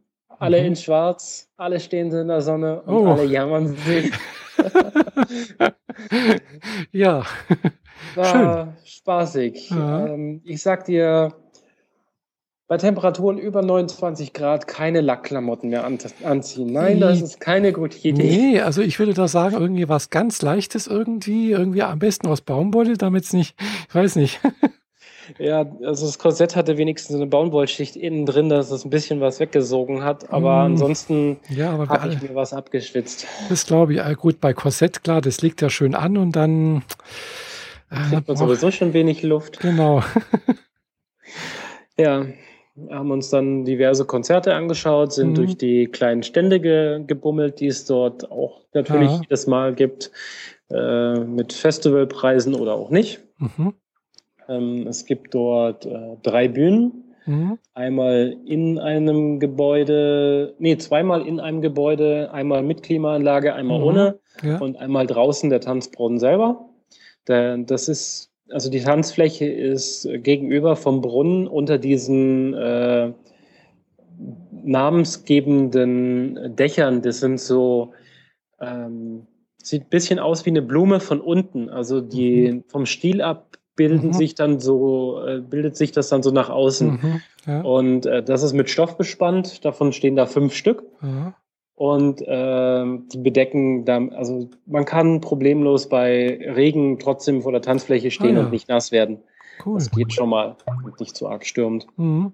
[0.40, 0.68] alle mhm.
[0.68, 3.12] in Schwarz, alle stehen in der Sonne und oh.
[3.12, 4.10] alle jammern sich.
[6.92, 7.22] ja.
[8.14, 8.72] War Schön.
[8.84, 9.70] spaßig.
[9.70, 10.06] Ja.
[10.06, 11.34] Ähm, ich sag dir,
[12.70, 16.72] bei Temperaturen über 29 Grad keine Lackklamotten mehr an, anziehen.
[16.72, 17.00] Nein, nee.
[17.00, 18.22] das ist keine gute Idee.
[18.22, 22.42] Nee, also ich würde da sagen, irgendwie was ganz Leichtes irgendwie, irgendwie am besten aus
[22.42, 23.56] Baumwolle, damit es nicht,
[23.88, 24.40] ich weiß nicht.
[25.38, 29.38] Ja, also das Korsett hatte wenigstens eine Baumwollschicht innen drin, dass es ein bisschen was
[29.38, 30.72] weggesogen hat, aber mm.
[30.72, 33.28] ansonsten ja, habe ich mir was abgeschwitzt.
[33.48, 34.16] Das glaube ich.
[34.16, 36.82] Gut, bei Korsett, klar, das liegt ja schön an und dann
[37.92, 39.60] äh, kriegt man sowieso schon wenig Luft.
[39.60, 40.02] Genau.
[41.96, 42.26] ja,
[42.90, 45.34] haben uns dann diverse Konzerte angeschaut, sind mhm.
[45.34, 49.20] durch die kleinen Stände ge gebummelt, die es dort auch natürlich ja.
[49.22, 50.10] jedes Mal gibt,
[50.70, 53.20] äh, mit Festivalpreisen oder auch nicht.
[53.38, 53.74] Mhm.
[54.48, 57.14] Ähm, es gibt dort äh, drei Bühnen.
[57.26, 57.58] Mhm.
[57.74, 63.84] Einmal in einem Gebäude, nee, zweimal in einem Gebäude, einmal mit Klimaanlage, einmal mhm.
[63.84, 64.58] ohne ja.
[64.58, 66.68] und einmal draußen der Tanzbrunnen selber.
[67.28, 73.12] Der, das ist, also die Tanzfläche ist gegenüber vom Brunnen unter diesen äh,
[74.64, 77.02] namensgebenden Dächern.
[77.02, 77.92] Das sind so,
[78.60, 79.26] ähm,
[79.62, 81.68] sieht ein bisschen aus wie eine Blume von unten.
[81.68, 82.64] Also die mhm.
[82.68, 84.12] vom Stil ab bilden mhm.
[84.12, 86.90] sich dann so, äh, bildet sich das dann so nach außen.
[86.90, 87.60] Mhm, ja.
[87.62, 89.64] Und äh, das ist mit Stoff bespannt.
[89.64, 90.84] Davon stehen da fünf Stück.
[91.80, 98.10] Und äh, die bedecken da, also man kann problemlos bei Regen trotzdem vor der Tanzfläche
[98.10, 98.44] stehen ah, ja.
[98.44, 99.22] und nicht nass werden.
[99.64, 99.78] Cool.
[99.78, 101.86] Das geht schon mal und nicht zu arg stürmt.
[101.96, 102.32] Mhm.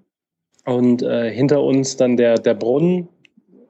[0.65, 3.07] Und äh, hinter uns dann der, der Brunnen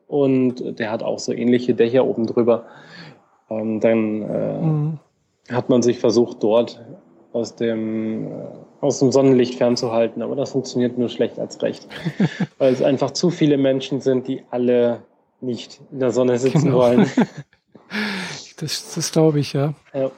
[0.07, 2.65] und der hat auch so ähnliche Dächer oben drüber.
[3.47, 4.99] Und dann äh, mhm.
[5.51, 6.83] hat man sich versucht, dort
[7.33, 8.31] aus dem, äh,
[8.81, 10.23] aus dem Sonnenlicht fernzuhalten.
[10.23, 11.87] Aber das funktioniert nur schlecht als recht,
[12.57, 15.03] weil es einfach zu viele Menschen sind, die alle
[15.41, 16.77] nicht in der Sonne sitzen genau.
[16.77, 17.09] wollen.
[18.59, 19.75] Das, das glaube ich, ja.
[19.93, 20.11] ja.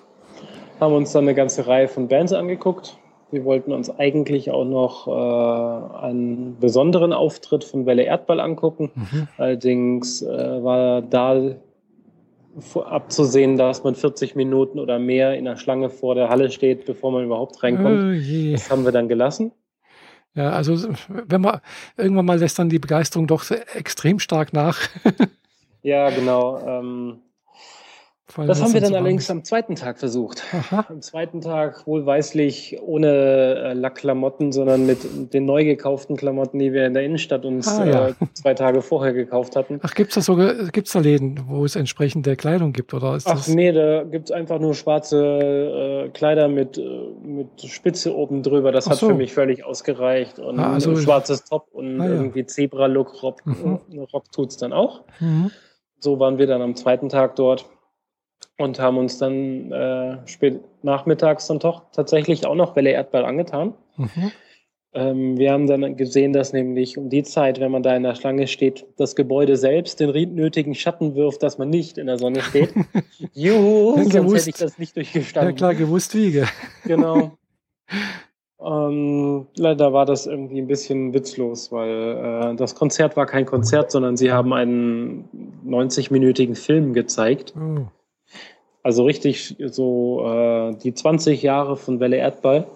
[0.79, 2.97] Haben uns dann eine ganze Reihe von Bands angeguckt.
[3.31, 8.91] Wir wollten uns eigentlich auch noch äh, einen besonderen Auftritt von Welle Erdball angucken.
[8.95, 9.27] Mhm.
[9.37, 11.55] Allerdings äh, war da
[12.75, 17.11] abzusehen, dass man 40 Minuten oder mehr in der Schlange vor der Halle steht, bevor
[17.11, 18.17] man überhaupt reinkommt.
[18.17, 19.51] Oh das haben wir dann gelassen.
[20.35, 21.59] Ja, also wenn man
[21.97, 24.79] irgendwann mal lässt dann die Begeisterung doch extrem stark nach.
[25.81, 26.59] ja, genau.
[26.65, 27.21] Ähm,
[28.37, 30.43] das haben wir dann allerdings am zweiten Tag versucht.
[30.53, 30.85] Aha.
[30.89, 36.85] Am zweiten Tag wohlweislich ohne äh, Lackklamotten, sondern mit den neu gekauften Klamotten, die wir
[36.85, 38.07] in der Innenstadt uns ah, ja.
[38.09, 39.79] äh, zwei Tage vorher gekauft hatten.
[39.81, 42.93] Ach, gibt es da sogar, gibt's da Läden, wo es entsprechende Kleidung gibt?
[42.93, 46.81] Oder ist Ach das nee, da gibt es einfach nur schwarze äh, Kleider mit, äh,
[47.23, 48.71] mit Spitze oben drüber.
[48.71, 49.07] Das Ach hat so.
[49.07, 50.37] für mich völlig ausgereicht.
[50.37, 52.11] Und ah, also ein schwarzes Top und ah, ja.
[52.11, 53.79] irgendwie Zebra-Look, Rock, mhm.
[54.13, 55.01] Rock tut es dann auch.
[55.19, 55.51] Mhm.
[55.99, 57.65] So waren wir dann am zweiten Tag dort
[58.57, 63.73] und haben uns dann äh, spät nachmittags dann doch tatsächlich auch noch Welle Erdball angetan.
[63.97, 64.31] Mhm.
[64.91, 68.15] Ähm, wir haben dann gesehen, dass nämlich um die Zeit, wenn man da in der
[68.15, 72.41] Schlange steht, das Gebäude selbst den nötigen Schatten wirft, dass man nicht in der Sonne
[72.41, 72.73] steht.
[73.33, 75.51] Juhu, sonst gewusst, hätte ich das nicht durchgestanden.
[75.51, 76.43] Ja klar, gewusst wie.
[76.85, 77.37] genau.
[78.61, 83.89] Ähm, leider war das irgendwie ein bisschen witzlos, weil äh, das Konzert war kein Konzert,
[83.89, 85.29] sondern sie haben einen
[85.65, 87.53] 90-minütigen Film gezeigt.
[87.55, 87.85] Oh.
[88.83, 92.67] Also richtig so äh, die 20 Jahre von Welle Erdball.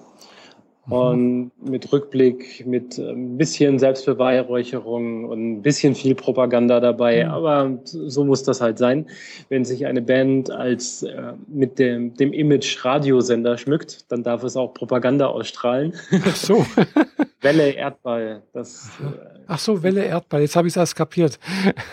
[0.85, 0.93] Mhm.
[0.93, 7.23] Und mit Rückblick, mit ein bisschen Selbstbeweihräucherung und ein bisschen viel Propaganda dabei.
[7.23, 7.31] Mhm.
[7.31, 9.07] Aber so muss das halt sein.
[9.49, 14.57] Wenn sich eine Band als äh, mit dem, dem Image Radiosender schmückt, dann darf es
[14.57, 15.93] auch Propaganda ausstrahlen.
[16.11, 16.65] Ach so.
[17.41, 18.41] Welle Erdball.
[18.53, 20.41] Das, äh, Ach so, Welle Erdball.
[20.41, 21.39] Jetzt habe ich es erst kapiert.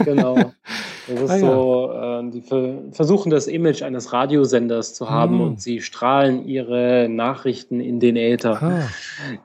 [0.05, 0.37] Genau.
[1.11, 2.21] Das ist ah, so, ja.
[2.21, 2.43] äh, die
[2.93, 5.41] versuchen das Image eines Radiosenders zu haben hm.
[5.41, 8.63] und sie strahlen ihre Nachrichten in den Äther.
[8.63, 8.89] Ah.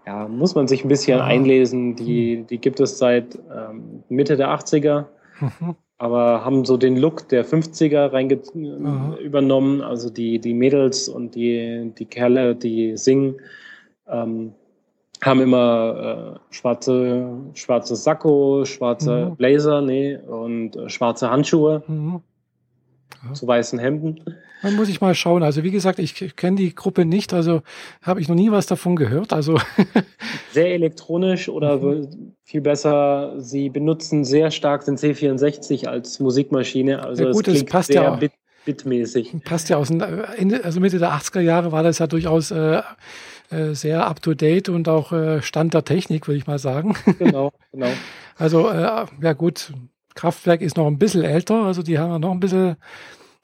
[0.06, 1.26] Ja, muss man sich ein bisschen ah.
[1.26, 1.96] einlesen.
[1.96, 2.48] Die, hm.
[2.48, 5.06] die gibt es seit ähm, Mitte der 80er.
[5.40, 5.76] Mhm.
[5.98, 8.40] Aber haben so den Look der 50er reinge
[9.22, 9.82] übernommen.
[9.82, 13.36] Also die, die Mädels und die, die Kerle, die singen,
[14.10, 14.54] ähm,
[15.22, 19.36] haben immer äh, schwarze, schwarzes Sakko, schwarze mhm.
[19.36, 22.22] Blazer, nee, und äh, schwarze Handschuhe mhm.
[23.28, 23.34] ja.
[23.34, 24.22] zu weißen Hemden.
[24.62, 25.44] Dann muss ich mal schauen.
[25.44, 27.62] Also wie gesagt, ich kenne die Gruppe nicht, also
[28.02, 29.32] habe ich noch nie was davon gehört.
[29.32, 29.60] Also
[30.52, 32.34] sehr elektronisch oder mhm.
[32.44, 37.04] viel besser, sie benutzen sehr stark den C64 als Musikmaschine.
[37.04, 38.32] Also ja, gut, es klingt passt sehr ja bit
[38.66, 39.36] bitmäßig.
[39.44, 39.92] Passt ja aus.
[39.92, 42.82] Also Mitte der 80er Jahre war das ja durchaus äh,
[43.74, 46.96] sehr up-to-date und auch äh, Stand der Technik, würde ich mal sagen.
[47.20, 47.88] Genau, genau.
[48.38, 49.72] Also, äh, ja gut,
[50.14, 52.76] Kraftwerk ist noch ein bisschen älter, also die haben ja noch ein bisschen,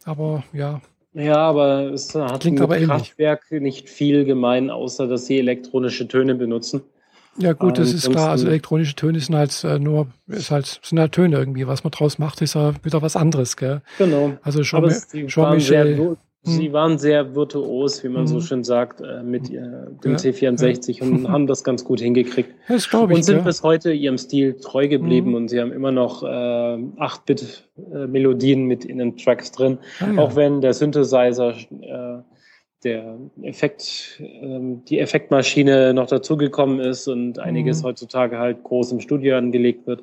[0.03, 0.81] aber ja.
[1.13, 3.75] Ja, aber es hat Klingt mit Kraftwerk ähnlich.
[3.83, 6.81] nicht viel gemein, außer dass sie elektronische Töne benutzen.
[7.37, 8.29] Ja gut, das ist klar.
[8.29, 11.65] Also elektronische Töne sind halt äh, nur, ist halt, sind halt Töne irgendwie.
[11.65, 13.81] Was man draus macht, ist ja wieder was anderes, gell?
[13.97, 14.33] Genau.
[14.41, 14.93] Also schon,
[15.27, 16.73] schon Michel, Sie hm.
[16.73, 18.27] waren sehr virtuos, wie man mhm.
[18.27, 18.41] so hm.
[18.41, 19.59] schön sagt, äh, mit äh,
[20.03, 21.05] dem ja, C64 ja.
[21.05, 22.49] und haben das ganz gut hingekriegt.
[22.67, 23.17] Das glaube ich.
[23.17, 23.43] Und sind ja.
[23.43, 25.35] bis heute ihrem Stil treu geblieben mhm.
[25.35, 30.61] und sie haben immer noch äh, 8-Bit-Melodien mit in den Tracks drin, ah, auch wenn
[30.61, 32.23] der Synthesizer äh,
[32.83, 37.87] der Effekt, ähm, die Effektmaschine noch dazugekommen ist und einiges mhm.
[37.87, 40.01] heutzutage halt groß im Studio angelegt wird.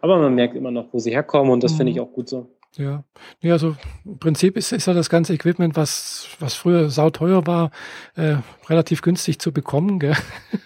[0.00, 2.04] Aber man merkt immer noch, wo sie herkommen und das finde ich mhm.
[2.04, 2.48] auch gut so.
[2.76, 3.04] Ja,
[3.40, 7.70] ja also im Prinzip ist, ist ja das ganze Equipment, was, was früher sauteuer war,
[8.16, 8.36] äh,
[8.68, 9.98] relativ günstig zu bekommen.
[9.98, 10.16] Gell?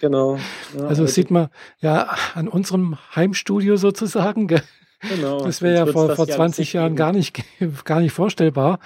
[0.01, 0.39] Genau.
[0.77, 4.47] Ja, also das sieht man ja an unserem Heimstudio sozusagen.
[4.47, 4.61] Gell?
[5.01, 5.43] Genau.
[5.43, 7.43] Das wäre ja vor, vor 20 Jahren gar nicht,
[7.85, 8.79] gar nicht vorstellbar.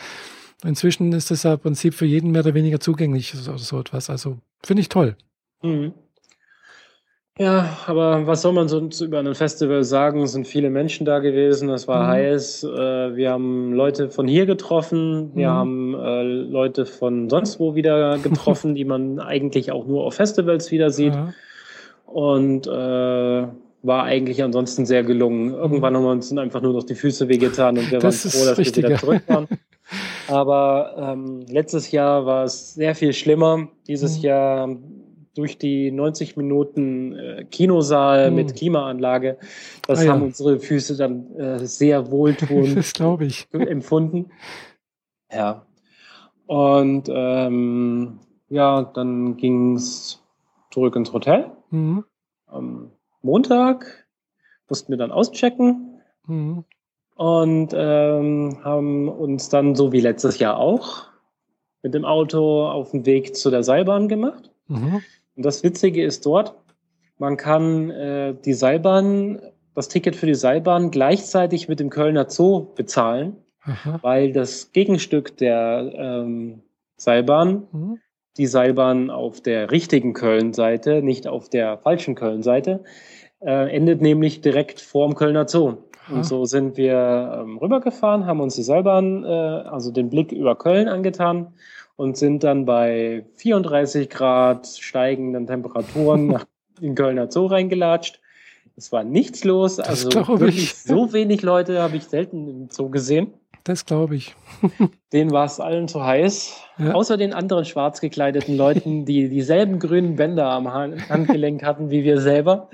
[0.64, 4.10] Inzwischen ist das ja im Prinzip für jeden mehr oder weniger zugänglich oder so etwas.
[4.10, 5.18] Also finde ich toll.
[5.62, 5.94] Mhm.
[7.40, 10.22] Ja, aber was soll man sonst über ein Festival sagen?
[10.22, 12.08] Es sind viele Menschen da gewesen, es war mhm.
[12.08, 12.64] heiß.
[12.64, 15.54] Äh, wir haben Leute von hier getroffen, wir mhm.
[15.54, 20.70] haben äh, Leute von sonst wo wieder getroffen, die man eigentlich auch nur auf Festivals
[20.70, 21.16] wieder sieht.
[21.16, 21.34] Ja.
[22.06, 23.48] Und äh,
[23.86, 25.56] war eigentlich ansonsten sehr gelungen.
[25.56, 25.98] Irgendwann mhm.
[25.98, 28.58] haben wir uns einfach nur noch die Füße wehgetan und wir das waren froh, dass
[28.60, 29.48] richtig, wir wieder zurück waren.
[30.28, 33.68] Aber ähm, letztes Jahr war es sehr viel schlimmer.
[33.88, 34.24] Dieses mhm.
[34.24, 34.70] Jahr
[35.36, 38.36] durch die 90 Minuten äh, Kinosaal mhm.
[38.36, 39.38] mit Klimaanlage,
[39.88, 40.26] das ah, haben ja.
[40.28, 43.00] unsere Füße dann äh, sehr wohltuend
[43.52, 44.32] empfunden.
[45.32, 45.66] Ja.
[46.46, 48.20] Und ähm,
[48.50, 50.22] ja, dann ging es
[50.72, 51.52] zurück ins Hotel.
[51.72, 52.04] Mhm.
[52.48, 52.92] Am
[53.22, 54.06] Montag
[54.70, 56.02] mussten wir dann auschecken.
[56.28, 56.66] Mhm.
[57.16, 61.06] Und ähm, haben uns dann, so wie letztes Jahr auch,
[61.84, 64.52] mit dem Auto auf den Weg zu der Seilbahn gemacht.
[64.68, 65.02] Mhm.
[65.36, 66.56] Und das Witzige ist dort,
[67.18, 69.42] man kann äh, die Seilbahn,
[69.76, 74.00] das Ticket für die Seilbahn gleichzeitig mit dem Kölner Zoo bezahlen, Aha.
[74.02, 76.62] weil das Gegenstück der ähm,
[76.98, 78.00] Seilbahn, mhm.
[78.38, 82.84] die Seilbahn auf der richtigen Köln-Seite, nicht auf der falschen Köln-Seite,
[83.40, 85.78] äh, endet nämlich direkt vorm Kölner Zoo.
[86.06, 86.16] Aha.
[86.16, 90.56] Und so sind wir ähm, rübergefahren, haben uns die Seilbahn, äh, also den Blick über
[90.56, 91.54] Köln angetan
[91.96, 96.46] und sind dann bei 34 Grad steigenden Temperaturen nach
[96.82, 98.20] in Kölner Zoo reingelatscht.
[98.76, 99.80] Es war nichts los.
[99.80, 100.76] Also wirklich ich.
[100.76, 103.34] so wenig Leute habe ich selten im Zoo gesehen.
[103.64, 104.36] Das glaube ich.
[105.14, 106.60] Denen war es allen zu heiß.
[106.78, 106.94] Ja.
[106.94, 112.20] Außer den anderen schwarz gekleideten Leuten, die dieselben grünen Bänder am Handgelenk hatten wie wir
[112.20, 112.70] selber,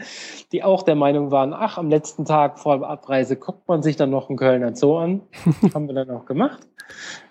[0.52, 3.98] die auch der Meinung waren, ach, am letzten Tag vor der Abreise guckt man sich
[3.98, 5.22] dann noch einen Kölner Zoo an.
[5.74, 6.60] Haben wir dann auch gemacht.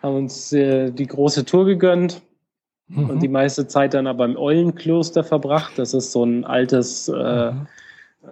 [0.03, 2.23] Haben uns äh, die große Tour gegönnt.
[2.87, 3.11] Mhm.
[3.11, 5.73] Und die meiste Zeit dann aber im Eulenkloster verbracht.
[5.79, 7.67] Das ist so ein altes äh, mhm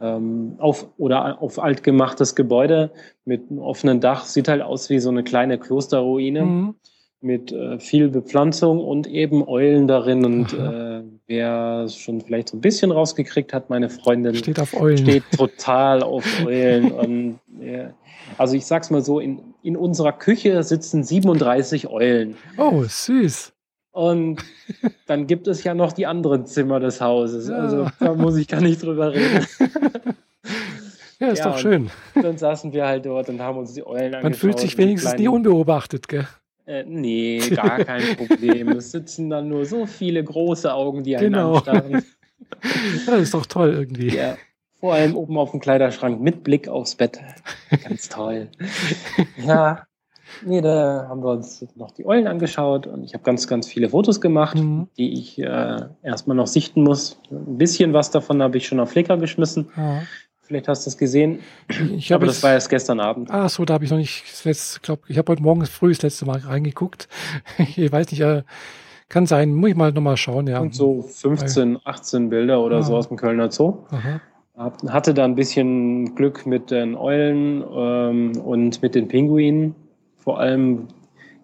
[0.00, 2.90] ähm, auf oder auf alt gemachtes Gebäude
[3.24, 4.24] mit einem offenen Dach.
[4.24, 6.74] Sieht halt aus wie so eine kleine Klosterruine mhm.
[7.20, 10.24] mit äh, viel Bepflanzung und eben Eulen darin.
[10.24, 14.74] Und äh, wer es schon vielleicht so ein bisschen rausgekriegt hat, meine Freundin steht auf
[14.74, 14.98] Eulen.
[14.98, 16.92] Steht total auf Eulen.
[16.92, 17.92] und, ja,
[18.38, 22.36] also ich sag's mal so, in, in unserer Küche sitzen 37 Eulen.
[22.58, 23.55] Oh, süß.
[23.96, 24.44] Und
[25.06, 27.48] dann gibt es ja noch die anderen Zimmer des Hauses.
[27.48, 27.56] Ja.
[27.56, 29.46] Also da muss ich gar nicht drüber reden.
[31.18, 31.88] Ja, ist ja, doch schön.
[32.14, 34.22] Dann saßen wir halt dort und haben uns die Eulen angeschaut.
[34.22, 36.28] Man fühlt sich wenigstens nie unbeobachtet, gell?
[36.66, 38.68] Äh, nee, gar kein Problem.
[38.68, 41.54] es sitzen dann nur so viele große Augen, die einen genau.
[41.54, 42.04] anstarren.
[43.06, 44.14] Das ist doch toll irgendwie.
[44.14, 44.36] Ja.
[44.78, 47.18] Vor allem oben auf dem Kleiderschrank mit Blick aufs Bett.
[47.82, 48.48] Ganz toll.
[49.38, 49.86] Ja,
[50.44, 53.88] Nee, da haben wir uns noch die Eulen angeschaut und ich habe ganz, ganz viele
[53.88, 54.88] Fotos gemacht, mhm.
[54.96, 57.18] die ich äh, erstmal noch sichten muss.
[57.30, 59.68] Ein bisschen was davon habe ich schon auf Flickr geschmissen.
[59.76, 60.02] Ja.
[60.42, 61.40] Vielleicht hast du es gesehen.
[61.96, 63.30] Ich Aber das war erst gestern Abend.
[63.32, 66.02] Ah, so, da habe ich noch nicht, das glaube ich, habe heute Morgen früh das
[66.02, 67.08] letzte Mal reingeguckt.
[67.58, 68.42] ich weiß nicht, äh,
[69.08, 70.60] kann sein, muss ich mal nochmal schauen, ja.
[70.60, 72.82] Und so 15, 18 Bilder oder ah.
[72.82, 73.84] so aus dem Kölner Zoo.
[73.90, 74.20] Aha.
[74.88, 79.74] Hatte da ein bisschen Glück mit den Eulen ähm, und mit den Pinguinen
[80.26, 80.88] vor allem,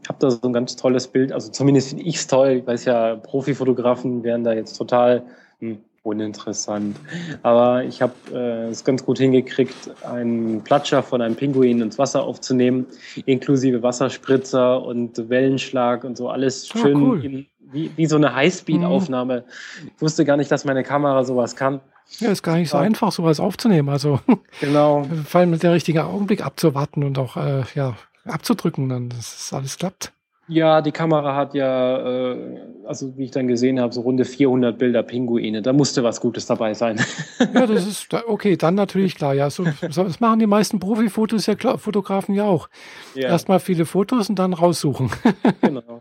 [0.03, 2.49] ich habe da so ein ganz tolles Bild, also zumindest finde ich es toll.
[2.49, 5.23] Ich weiß ja, Profifotografen wären da jetzt total
[5.61, 6.97] hm, uninteressant.
[7.45, 12.25] Aber ich habe äh, es ganz gut hingekriegt, einen Platscher von einem Pinguin ins Wasser
[12.25, 12.87] aufzunehmen,
[13.25, 17.25] inklusive Wasserspritzer und Wellenschlag und so alles ah, schön cool.
[17.25, 19.45] in, wie, wie so eine Highspeed-Aufnahme.
[19.81, 19.91] Mhm.
[19.95, 21.81] Ich wusste gar nicht, dass meine Kamera sowas kann.
[22.19, 22.83] Ja, ist gar nicht so ja.
[22.83, 23.91] einfach, sowas aufzunehmen.
[23.91, 24.19] Also
[24.61, 25.07] genau.
[25.25, 29.53] vor allem mit der richtigen Augenblick abzuwarten und auch äh, ja abzudrücken, dann dass es
[29.53, 30.13] alles klappt.
[30.49, 34.77] Ja, die Kamera hat ja, äh, also wie ich dann gesehen habe, so runde 400
[34.77, 35.63] Bilder Pinguine.
[35.63, 37.01] Da musste was Gutes dabei sein.
[37.39, 38.57] Ja, das ist okay.
[38.57, 39.35] Dann natürlich klar.
[39.35, 42.69] Ja, so, das machen die meisten Profifotos ja Fotografen ja auch.
[43.15, 43.29] Ja.
[43.29, 45.11] Erstmal viele Fotos und dann raussuchen.
[45.61, 46.01] Genau.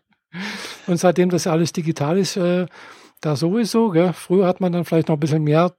[0.87, 2.65] Und seitdem das ja alles digital ist, äh,
[3.19, 3.89] da sowieso.
[3.89, 4.13] Gell?
[4.13, 5.73] Früher hat man dann vielleicht noch ein bisschen mehr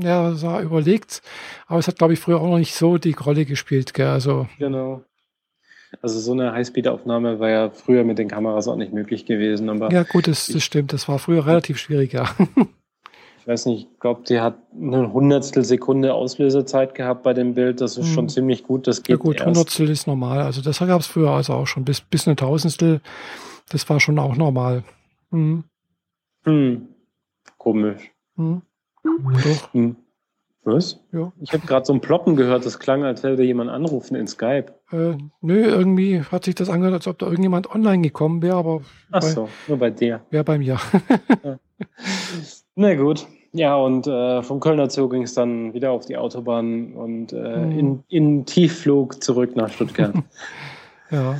[0.00, 1.22] ja, so überlegt,
[1.66, 3.94] aber es hat, glaube ich, früher auch noch nicht so die Rolle gespielt.
[3.94, 4.06] Gell?
[4.06, 5.02] Also, genau.
[6.02, 9.68] Also so eine Highspeed-Aufnahme war ja früher mit den Kameras auch nicht möglich gewesen.
[9.68, 10.92] Aber ja gut, das, das stimmt.
[10.92, 12.30] Das war früher relativ schwierig, ja.
[13.40, 17.80] ich weiß nicht, ich glaube, die hat eine Hundertstel Sekunde Auslösezeit gehabt bei dem Bild.
[17.80, 18.14] Das ist hm.
[18.14, 18.86] schon ziemlich gut.
[18.86, 19.46] Das geht ja gut, erst.
[19.46, 20.40] Hundertstel ist normal.
[20.40, 23.00] Also das gab es früher also auch schon bis, bis eine Tausendstel.
[23.70, 24.84] Das war schon auch normal.
[25.30, 25.64] Hm.
[26.44, 26.88] Hm.
[27.58, 28.12] Komisch.
[28.36, 28.62] Hm.
[29.02, 29.74] Doch.
[30.62, 31.00] Was?
[31.12, 31.32] Ja.
[31.40, 34.66] Ich habe gerade so ein Ploppen gehört, das klang, als würde jemand anrufen in Skype.
[34.92, 38.82] Äh, nö, irgendwie hat sich das angehört, als ob da irgendjemand online gekommen wäre, aber.
[39.10, 40.20] Ach so, nur bei dir.
[40.30, 40.78] Ja, bei mir.
[41.44, 41.58] ja.
[42.74, 43.26] Na gut.
[43.52, 47.58] Ja, und äh, vom Kölner Zoo ging es dann wieder auf die Autobahn und äh,
[47.58, 47.78] mhm.
[47.78, 50.14] in, in Tiefflug zurück nach Stuttgart.
[51.10, 51.36] ja.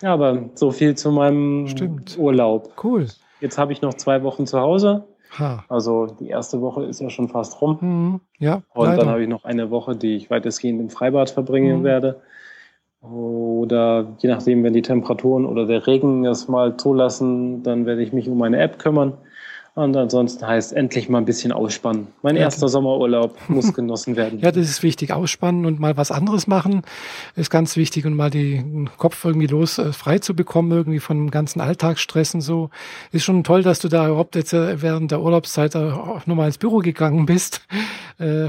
[0.00, 2.18] Ja, aber so viel zu meinem Stimmt.
[2.18, 2.72] Urlaub.
[2.82, 3.06] Cool.
[3.40, 5.04] Jetzt habe ich noch zwei Wochen zu Hause.
[5.38, 5.64] Ha.
[5.68, 7.78] Also die erste Woche ist ja schon fast rum.
[7.80, 8.20] Mhm.
[8.38, 8.98] Ja, und leider.
[8.98, 11.84] dann habe ich noch eine Woche, die ich weitestgehend im Freibad verbringen mhm.
[11.84, 12.20] werde.
[13.00, 18.12] Oder je nachdem, wenn die Temperaturen oder der Regen es mal zulassen, dann werde ich
[18.12, 19.14] mich um meine App kümmern.
[19.74, 22.08] Und ansonsten heißt endlich mal ein bisschen ausspannen.
[22.20, 22.42] Mein ja.
[22.42, 24.38] erster Sommerurlaub muss genossen werden.
[24.40, 25.12] Ja, das ist wichtig.
[25.12, 26.82] Ausspannen und mal was anderes machen
[27.36, 31.16] ist ganz wichtig und mal den Kopf irgendwie los äh, frei zu bekommen, irgendwie von
[31.16, 32.68] dem ganzen Alltagsstress und so.
[33.12, 36.58] Ist schon toll, dass du da überhaupt jetzt äh, während der Urlaubszeit auch nochmal ins
[36.58, 37.66] Büro gegangen bist.
[38.18, 38.48] Äh,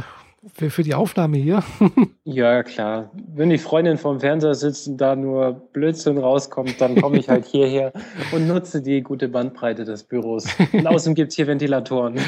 [0.53, 1.63] für, für die Aufnahme hier.
[2.25, 3.12] ja, klar.
[3.34, 7.45] Wenn die Freundin vorm Fernseher sitzt und da nur Blödsinn rauskommt, dann komme ich halt
[7.45, 7.93] hierher
[8.32, 10.45] und nutze die gute Bandbreite des Büros.
[10.73, 12.19] Und außerdem gibt es hier Ventilatoren.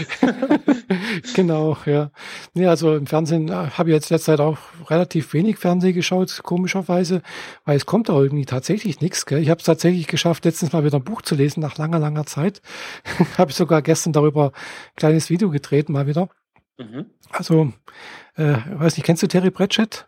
[1.36, 2.12] genau, ja.
[2.54, 4.58] Nee, also im Fernsehen äh, habe ich jetzt derzeit auch
[4.90, 7.22] relativ wenig Fernsehen geschaut, komischerweise,
[7.66, 9.26] weil es kommt da irgendwie tatsächlich nichts.
[9.26, 9.40] Gell?
[9.40, 12.26] Ich habe es tatsächlich geschafft, letztens mal wieder ein Buch zu lesen nach langer, langer
[12.26, 12.62] Zeit.
[13.38, 16.30] habe ich sogar gestern darüber ein kleines Video gedreht, mal wieder.
[16.78, 17.06] Mhm.
[17.30, 17.74] Also,
[18.36, 20.08] äh, weiß nicht, kennst du Terry Pratchett?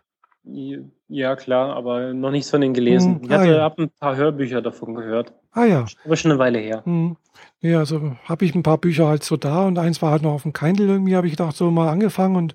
[1.08, 3.16] Ja, klar, aber noch nichts von denen gelesen.
[3.16, 3.74] Hm, ich hatte ah, ja.
[3.76, 5.32] ein paar Hörbücher davon gehört.
[5.52, 5.86] Ah ja.
[6.04, 6.82] Aber schon eine Weile her.
[6.84, 7.16] Hm.
[7.60, 10.32] Ja, also habe ich ein paar Bücher halt so da und eins war halt noch
[10.32, 12.54] auf dem Kindle irgendwie, habe ich gedacht, so mal angefangen und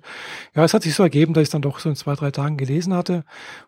[0.54, 2.30] ja, es hat sich so ergeben, dass ich es dann doch so in zwei, drei
[2.30, 3.24] Tagen gelesen hatte.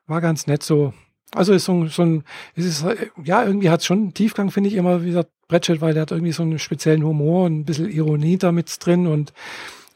[0.06, 0.92] War ganz nett so.
[1.34, 2.86] Also ist so, so ein, es ist,
[3.24, 6.02] ja, irgendwie hat es schon einen Tiefgang, finde ich immer, wie gesagt, Pratchett, weil der
[6.02, 9.32] hat irgendwie so einen speziellen Humor und ein bisschen Ironie damit drin und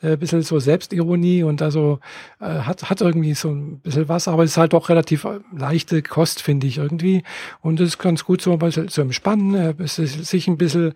[0.02, 1.98] äh, bisschen so Selbstironie und also
[2.40, 5.40] äh, hat, hat irgendwie so ein bisschen was, aber es ist halt doch relativ äh,
[5.54, 7.22] leichte Kost, finde ich irgendwie.
[7.60, 10.94] Und es ist ganz gut so ein bisschen zu entspannen, äh, sich ein bisschen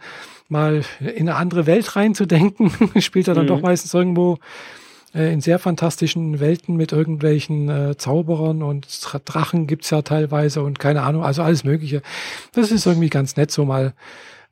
[0.48, 2.70] mal in eine andere Welt reinzudenken.
[3.00, 3.48] Spielt er dann mhm.
[3.48, 4.38] doch meistens irgendwo
[5.14, 8.86] äh, in sehr fantastischen Welten mit irgendwelchen äh, Zauberern und
[9.26, 12.02] Drachen gibt's ja teilweise und keine Ahnung, also alles Mögliche.
[12.52, 13.94] Das ist irgendwie ganz nett, so mal,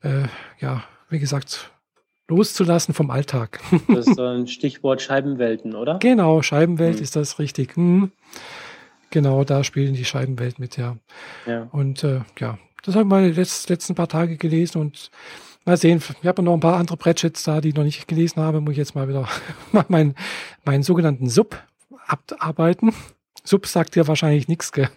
[0.01, 0.23] äh,
[0.59, 1.71] ja, wie gesagt,
[2.27, 3.59] loszulassen vom Alltag.
[3.87, 5.99] Das ist ein Stichwort Scheibenwelten, oder?
[5.99, 7.03] Genau, Scheibenwelt hm.
[7.03, 7.75] ist das richtig.
[7.75, 8.11] Hm.
[9.09, 10.97] Genau, da spielen die Scheibenwelt mit, ja.
[11.45, 11.67] ja.
[11.71, 15.11] Und äh, ja, das habe ich mal die letzten paar Tage gelesen und
[15.65, 18.41] mal sehen, ich habe noch ein paar andere Pratchetts da, die ich noch nicht gelesen
[18.41, 19.27] habe, muss ich jetzt mal wieder
[19.87, 20.15] meinen,
[20.65, 21.61] meinen sogenannten Sub
[22.07, 22.93] abarbeiten.
[23.43, 24.89] Sub sagt dir wahrscheinlich nichts, gell?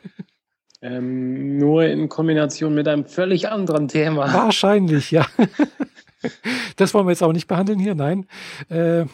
[0.82, 4.32] Ähm, nur in Kombination mit einem völlig anderen Thema.
[4.32, 5.26] Wahrscheinlich, ja.
[6.76, 8.26] Das wollen wir jetzt auch nicht behandeln hier, nein.
[8.68, 9.04] Äh,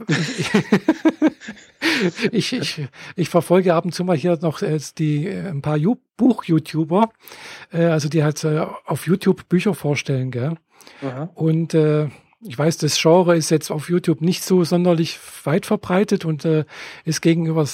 [2.32, 5.78] ich, ich, ich verfolge ab und zu mal hier noch äh, die äh, ein paar
[6.16, 7.10] Buch-YouTuber,
[7.72, 10.56] äh, also die halt äh, auf YouTube Bücher vorstellen, gell?
[11.02, 11.30] Aha.
[11.34, 12.08] Und äh,
[12.42, 16.64] ich weiß, das Genre ist jetzt auf YouTube nicht so sonderlich weit verbreitet und äh,
[17.04, 17.66] ist gegenüber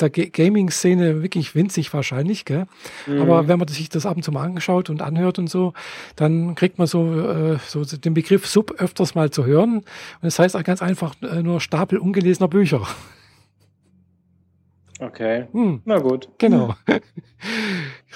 [0.00, 2.44] der Gaming-Szene wirklich winzig wahrscheinlich.
[2.44, 2.66] Gell?
[3.06, 3.20] Mhm.
[3.20, 5.72] Aber wenn man sich das ab und zu mal angeschaut und anhört und so,
[6.14, 9.78] dann kriegt man so, äh, so den Begriff Sub öfters mal zu hören.
[9.78, 9.84] Und
[10.22, 12.86] das heißt auch ganz einfach äh, nur Stapel ungelesener Bücher.
[15.00, 15.48] Okay.
[15.50, 15.82] Hm.
[15.84, 16.28] Na gut.
[16.38, 16.74] Genau.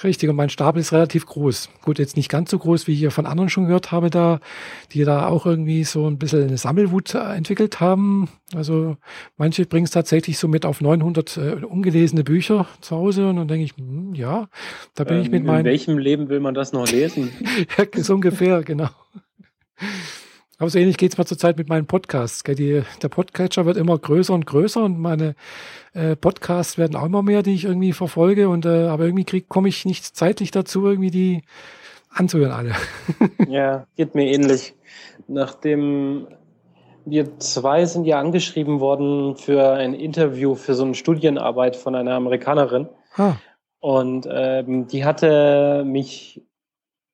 [0.04, 0.28] Richtig.
[0.28, 1.70] Und mein Stapel ist relativ groß.
[1.82, 4.40] Gut, jetzt nicht ganz so groß, wie ich hier von anderen schon gehört habe, da,
[4.92, 8.28] die da auch irgendwie so ein bisschen eine Sammelwut äh, entwickelt haben.
[8.54, 8.96] Also
[9.36, 13.28] manche bringen es tatsächlich so mit auf 900 äh, ungelesene Bücher zu Hause.
[13.28, 14.48] Und dann denke ich, hm, ja,
[14.94, 15.60] da bin ähm, ich mit meinem.
[15.60, 17.30] In welchem Leben will man das noch lesen?
[17.78, 18.90] ja, so ungefähr, genau.
[20.58, 22.42] Aber so ähnlich geht's mir zurzeit mit meinen Podcasts.
[22.42, 25.36] Die, der Podcatcher wird immer größer und größer und meine
[25.94, 28.48] äh, Podcasts werden auch immer mehr, die ich irgendwie verfolge.
[28.48, 31.42] Und äh, aber irgendwie komme ich nicht zeitlich dazu, irgendwie die
[32.10, 32.72] anzuhören alle.
[33.48, 34.74] ja, geht mir ähnlich.
[35.28, 36.26] Nachdem
[37.04, 42.14] wir zwei sind ja angeschrieben worden für ein Interview für so eine Studienarbeit von einer
[42.14, 42.88] Amerikanerin.
[43.16, 43.34] Ah.
[43.78, 46.42] Und ähm, die hatte mich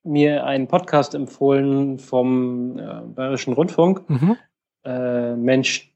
[0.04, 4.08] mir einen Podcast empfohlen vom äh, Bayerischen Rundfunk.
[4.08, 4.36] Mhm.
[4.84, 5.92] Äh, Mensch,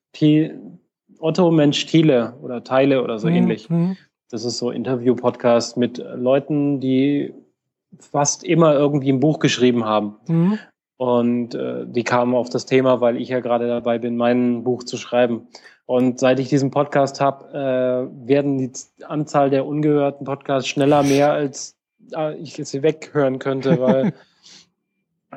[1.20, 3.34] Otto Mensch Thiele oder Teile oder so mhm.
[3.34, 3.70] ähnlich.
[3.70, 3.96] Mhm.
[4.30, 7.34] Das ist so Interview-Podcast mit Leuten, die
[7.98, 10.16] fast immer irgendwie ein Buch geschrieben haben.
[10.26, 10.58] Mhm.
[10.96, 14.82] Und äh, die kamen auf das Thema, weil ich ja gerade dabei bin, mein Buch
[14.82, 15.46] zu schreiben.
[15.86, 18.72] Und seit ich diesen Podcast habe, äh, werden die
[19.04, 21.77] Anzahl der ungehörten Podcasts schneller mehr, als
[22.38, 24.12] ich sie weghören könnte, weil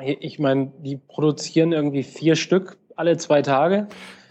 [0.00, 3.88] ich meine, die produzieren irgendwie vier Stück alle zwei Tage.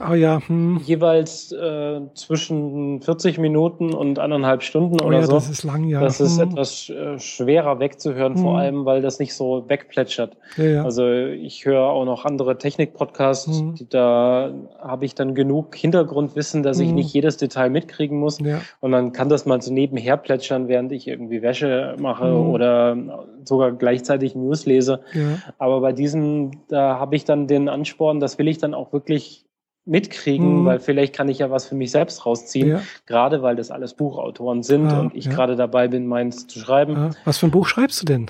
[0.10, 0.41] Oh ja.
[0.47, 0.80] Hm.
[0.84, 5.34] Jeweils äh, zwischen 40 Minuten und anderthalb Stunden oh oder ja, so.
[5.34, 5.99] Das ist lang, ja.
[5.99, 6.49] Das ist hm.
[6.49, 8.41] etwas äh, schwerer wegzuhören, Hm.
[8.41, 10.38] vor allem, weil das nicht so wegplätschert.
[10.58, 10.84] Ja, ja.
[10.84, 13.76] Also ich höre auch noch andere Technik-Podcasts, Hm.
[13.89, 16.95] da habe ich dann genug Hintergrundwissen, dass ich Hm.
[16.95, 18.39] nicht jedes Detail mitkriegen muss.
[18.39, 18.62] ja.
[18.80, 22.49] Und dann kann das mal so nebenher plätschern, während ich irgendwie Wäsche mache Hm.
[22.49, 22.97] oder
[23.43, 25.02] sogar gleichzeitig News lese.
[25.14, 25.38] ja.
[25.58, 29.45] Aber bei diesem, da habe ich dann den Ansporn, das will ich dann auch wirklich
[29.86, 30.66] mitkriegen, Mhm.
[30.66, 32.82] weil vielleicht kann ich ja was für mich selbst rausziehen, ja.
[33.08, 35.32] gerade weil das alles Buchautoren sind Ah, und ich ja.
[35.34, 38.28] gerade dabei bin, meins zu schreiben Ah, Was für ein Buch schreibst du denn?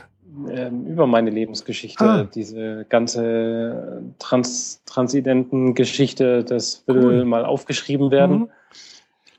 [0.49, 2.23] ähm, über meine Lebensgeschichte, Ah.
[2.33, 7.25] diese ganze Trans Transidenten-Geschichte, das will Cool.
[7.25, 8.37] mal aufgeschrieben werden.
[8.39, 8.49] Mhm.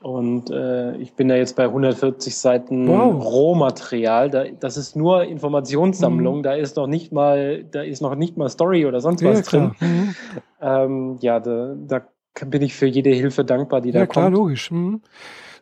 [0.03, 3.23] Und äh, ich bin da jetzt bei 140 Seiten Wow.
[3.23, 4.29] Rohmaterial.
[4.29, 6.39] Da, das ist nur Informationssammlung.
[6.39, 6.43] Mhm.
[6.43, 9.43] Da ist noch nicht mal, da ist noch nicht mal Story oder sonst Ja, was
[9.43, 9.71] drin.
[9.71, 9.89] klar.
[9.89, 10.15] Mhm.
[10.61, 12.01] Ähm, ja, da, da
[12.45, 14.35] bin ich für jede Hilfe dankbar, die da Ja, klar, kommt.
[14.37, 14.71] logisch.
[14.71, 15.01] Mhm.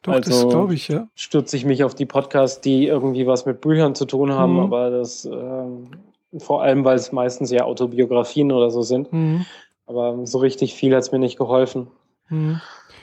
[0.02, 1.08] Doch, das Also- glaube ich, ja.
[1.14, 4.60] Stürze ich mich auf die Podcasts, die irgendwie was mit Büchern zu tun haben, Mhm.
[4.62, 5.92] aber das ähm,
[6.40, 9.14] vor allem, weil es meistens ja Autobiografien oder so sind.
[9.14, 9.46] Mhm.
[9.86, 11.88] Aber so richtig viel hat es mir nicht geholfen.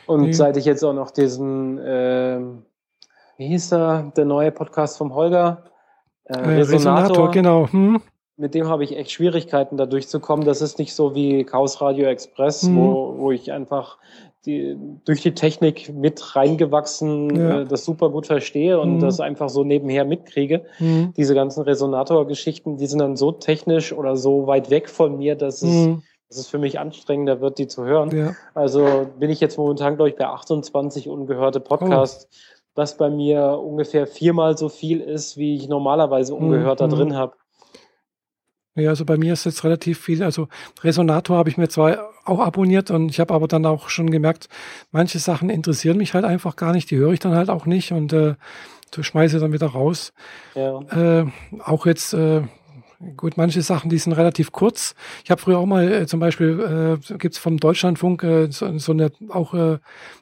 [0.08, 0.14] Mhm.
[0.14, 0.32] Und Nee.
[0.32, 2.62] seit ich jetzt auch noch diesen, ähm,
[3.36, 5.64] wie hieß er, der neue Podcast vom Holger?
[6.24, 7.68] Äh, Äh, Resonator, genau.
[7.70, 8.00] Mhm.
[8.36, 10.44] Mit dem habe ich echt Schwierigkeiten, da durchzukommen.
[10.46, 12.76] Das ist nicht so wie Chaos Radio Express, Mhm.
[12.76, 13.98] wo, wo ich einfach
[14.46, 17.60] die, durch die Technik mit reingewachsen Ja.
[17.60, 19.00] äh, das super gut verstehe und Mhm.
[19.00, 20.64] das einfach so nebenher mitkriege.
[20.78, 21.12] Mhm.
[21.16, 25.62] Diese ganzen Resonator-Geschichten, die sind dann so technisch oder so weit weg von mir, dass
[25.62, 26.02] es, Mhm.
[26.28, 28.14] Dass es für mich anstrengender wird, die zu hören.
[28.16, 28.34] Ja.
[28.54, 32.28] Also bin ich jetzt momentan, glaube ich, bei 28 ungehörte Podcasts,
[32.74, 36.90] was bei mir ungefähr viermal so viel ist, wie ich normalerweise ungehört da Mhm.
[36.90, 37.32] drin habe.
[38.74, 40.22] Ja, also bei mir ist jetzt relativ viel.
[40.22, 40.46] Also
[40.84, 44.48] Resonator habe ich mir zwar auch abonniert und ich habe aber dann auch schon gemerkt,
[44.92, 47.90] manche Sachen interessieren mich halt einfach gar nicht, die höre ich dann halt auch nicht
[47.90, 48.34] und äh,
[48.96, 50.12] schmeiße dann wieder raus.
[50.54, 50.80] Ja.
[50.92, 51.26] Äh,
[51.64, 52.42] auch jetzt, äh,
[53.16, 54.94] gut, manche Sachen, die sind relativ kurz.
[55.24, 58.92] Ich habe früher auch mal äh, zum Beispiel, äh, gibt's vom Deutschlandfunk äh, so, so
[58.92, 59.78] eine auch äh,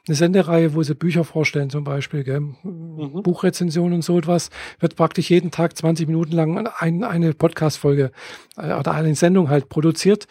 [0.07, 2.39] eine Sendereihe, wo sie Bücher vorstellen zum Beispiel, gell?
[2.41, 3.23] Mhm.
[3.23, 4.49] Buchrezension und so etwas,
[4.79, 8.11] wird praktisch jeden Tag 20 Minuten lang ein, eine Podcast-Folge
[8.57, 10.27] äh, oder eine Sendung halt produziert.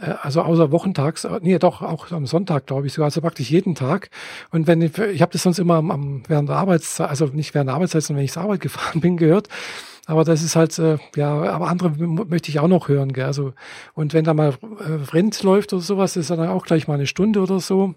[0.00, 3.50] Äh, Also außer wochentags, äh, nee, doch auch am Sonntag, glaube ich sogar, also praktisch
[3.50, 4.10] jeden Tag.
[4.50, 7.54] Und wenn ich, ich habe das sonst immer am, am, während der Arbeitszeit, also nicht
[7.54, 9.48] während der Arbeitszeit, sondern wenn ich zur Arbeit gefahren bin, gehört.
[10.12, 13.24] Aber das ist halt, äh, ja, aber andere möchte ich auch noch hören, gell?
[13.24, 13.54] Also,
[13.94, 17.06] und wenn da mal äh, Rind läuft oder sowas, ist dann auch gleich mal eine
[17.06, 17.94] Stunde oder so.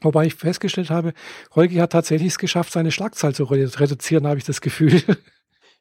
[0.00, 1.12] Wobei ich festgestellt habe,
[1.54, 5.02] Holgi hat tatsächlich es geschafft, seine Schlagzahl zu redu- reduzieren, habe ich das Gefühl.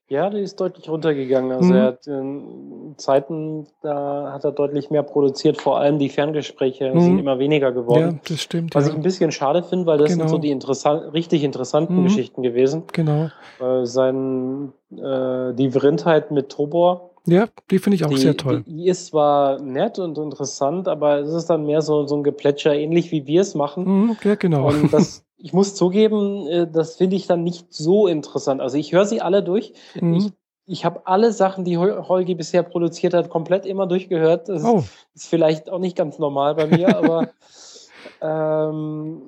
[0.10, 1.52] ja, die ist deutlich runtergegangen.
[1.52, 1.80] Also Mhm.
[1.80, 7.00] er hat in Zeiten, da hat er deutlich mehr produziert, vor allem die Ferngespräche Mhm.
[7.02, 8.16] sind immer weniger geworden.
[8.16, 8.76] ja, das stimmt.
[8.76, 8.92] Was ja.
[8.92, 10.32] ich ein bisschen schade finde, weil das sind Genau.
[10.32, 12.04] so die interessan richtig interessanten Mhm.
[12.04, 12.84] Geschichten gewesen.
[12.92, 13.30] Genau.
[13.60, 18.64] Äh, sein, äh, die Vrindheit mit Tobor, Ja, die finde ich auch die, sehr toll.
[18.66, 22.24] Die, die ist zwar nett und interessant, aber es ist dann mehr so, so ein
[22.24, 23.84] Geplätscher, ähnlich wie wir es machen.
[23.86, 24.68] Mhm, ja, genau.
[24.68, 28.62] Und das, ich muss zugeben, äh, das finde ich dann nicht so interessant.
[28.62, 29.74] Also ich höre sie alle durch.
[30.00, 30.14] Mhm.
[30.14, 30.32] Ich,
[30.66, 34.50] ich habe alle Sachen, die Hol- Holgi bisher produziert hat, komplett immer durchgehört.
[34.50, 34.84] Das oh,
[35.16, 37.30] ist vielleicht auch nicht ganz normal bei mir, aber
[38.22, 39.22] ähm,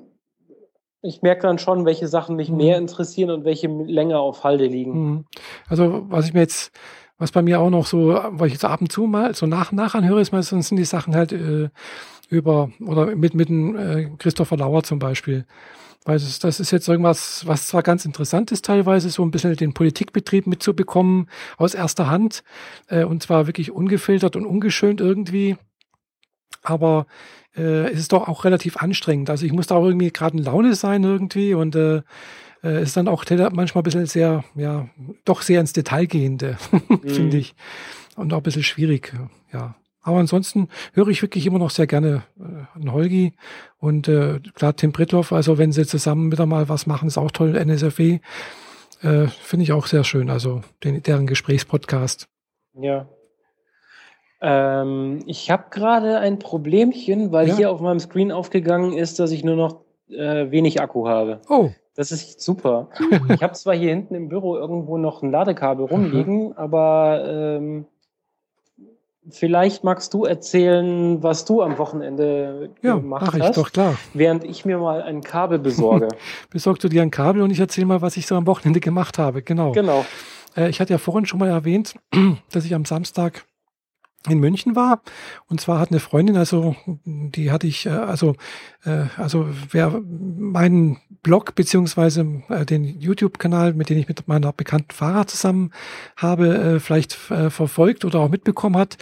[1.00, 2.56] ich merke dann schon, welche Sachen mich Mhm.
[2.58, 4.92] mehr interessieren und welche länger auf Halde liegen.
[4.92, 5.24] mhm.
[5.68, 6.70] also was ich mir jetzt,
[7.18, 9.72] was bei mir auch noch so, weil ich jetzt ab und zu mal so nach
[9.72, 11.70] und nach anhöre, ist meistens sind die Sachen halt äh,
[12.32, 15.44] über oder mit mit dem äh, Christopher Lauer zum Beispiel.
[16.04, 19.54] Weil das, das ist jetzt irgendwas, was zwar ganz interessant ist teilweise, so ein bisschen
[19.54, 21.28] den Politikbetrieb mitzubekommen
[21.58, 22.42] aus erster Hand
[22.88, 25.56] äh, und zwar wirklich ungefiltert und ungeschönt irgendwie.
[26.62, 27.06] Aber
[27.56, 29.30] äh, es ist doch auch relativ anstrengend.
[29.30, 32.02] Also ich muss da auch irgendwie gerade in Laune sein irgendwie und äh,
[32.64, 34.88] äh, ist dann auch manchmal ein bisschen sehr, ja,
[35.24, 36.56] doch sehr ins Detail gehende,
[37.06, 37.54] finde ich.
[38.16, 39.12] Und auch ein bisschen schwierig,
[39.52, 39.74] ja.
[40.02, 43.34] Aber ansonsten höre ich wirklich immer noch sehr gerne äh, einen Holgi
[43.78, 47.30] und äh, klar Tim Brittloff, also wenn sie zusammen wieder mal was machen, ist auch
[47.30, 48.18] toll, NSFW.
[49.02, 52.28] Äh, finde ich auch sehr schön, also den, deren Gesprächspodcast.
[52.74, 53.06] Ja.
[54.40, 57.56] Ähm, ich habe gerade ein Problemchen, weil Ja.
[57.56, 61.40] hier auf meinem Screen aufgegangen ist, dass ich nur noch äh, wenig Akku habe.
[61.48, 62.88] Oh, Das ist super.
[63.34, 67.86] Ich habe zwar hier hinten im Büro irgendwo noch ein Ladekabel rumliegen, aber ähm,
[69.30, 73.56] Vielleicht magst du erzählen, was du am Wochenende ja, gemacht mach ich, hast.
[73.56, 73.96] Doch, klar.
[74.14, 76.08] Während ich mir mal ein Kabel besorge.
[76.50, 79.18] Besorgst du dir ein Kabel und ich erzähle mal, was ich so am Wochenende gemacht
[79.18, 79.42] habe.
[79.42, 79.72] Genau.
[79.72, 80.04] Genau.
[80.56, 81.94] Äh, ich hatte ja vorhin schon mal erwähnt,
[82.50, 83.44] dass ich am Samstag
[84.28, 85.02] in München war.
[85.46, 88.36] Und zwar hat eine Freundin, also die hatte ich, äh, also,
[88.84, 94.92] äh, also wer meinen Blog beziehungsweise äh, den YouTube-Kanal, mit dem ich mit meiner bekannten
[94.92, 95.70] Fahrer zusammen
[96.16, 98.98] habe, vielleicht verfolgt oder auch mitbekommen hat,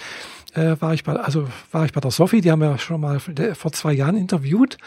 [0.54, 3.72] war ich bei, also war ich bei der Sophie, die haben wir schon mal vor
[3.72, 4.78] zwei Jahren interviewt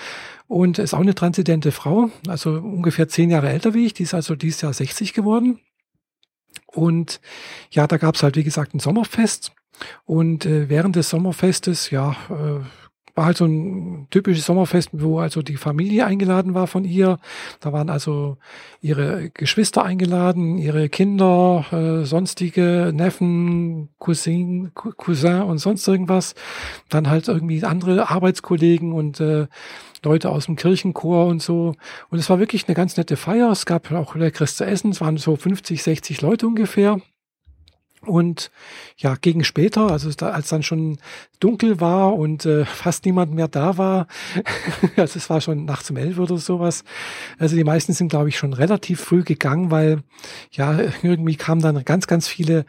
[0.47, 4.13] und ist auch eine transidente Frau, also ungefähr zehn Jahre älter wie ich, die ist
[4.13, 5.59] also dieses Jahr 60 geworden.
[6.73, 7.21] Und
[7.71, 9.53] ja, da gab es halt, wie gesagt, ein Sommerfest
[10.05, 12.63] und äh, während des Sommerfestes, ja, äh,
[13.15, 17.19] war halt so ein typisches Sommerfest, wo also die Familie eingeladen war von ihr.
[17.59, 18.37] Da waren also
[18.81, 26.33] ihre Geschwister eingeladen, ihre Kinder, äh, sonstige Neffen, Cousin, Cousin und sonst irgendwas.
[26.89, 29.45] Dann halt irgendwie andere Arbeitskollegen und äh,
[30.03, 31.75] Leute aus dem Kirchenchor und so.
[32.09, 33.51] Und es war wirklich eine ganz nette Feier.
[33.51, 34.91] Es gab auch leckeres zu essen.
[34.91, 37.01] Es waren so 50, 60 Leute ungefähr.
[38.05, 38.51] Und
[38.97, 40.97] ja, gegen später, also als dann schon
[41.39, 44.07] dunkel war und äh, fast niemand mehr da war,
[44.97, 46.83] also es war schon nachts um elf oder sowas,
[47.37, 50.03] also die meisten sind, glaube ich, schon relativ früh gegangen, weil
[50.51, 52.65] ja, irgendwie kamen dann ganz, ganz viele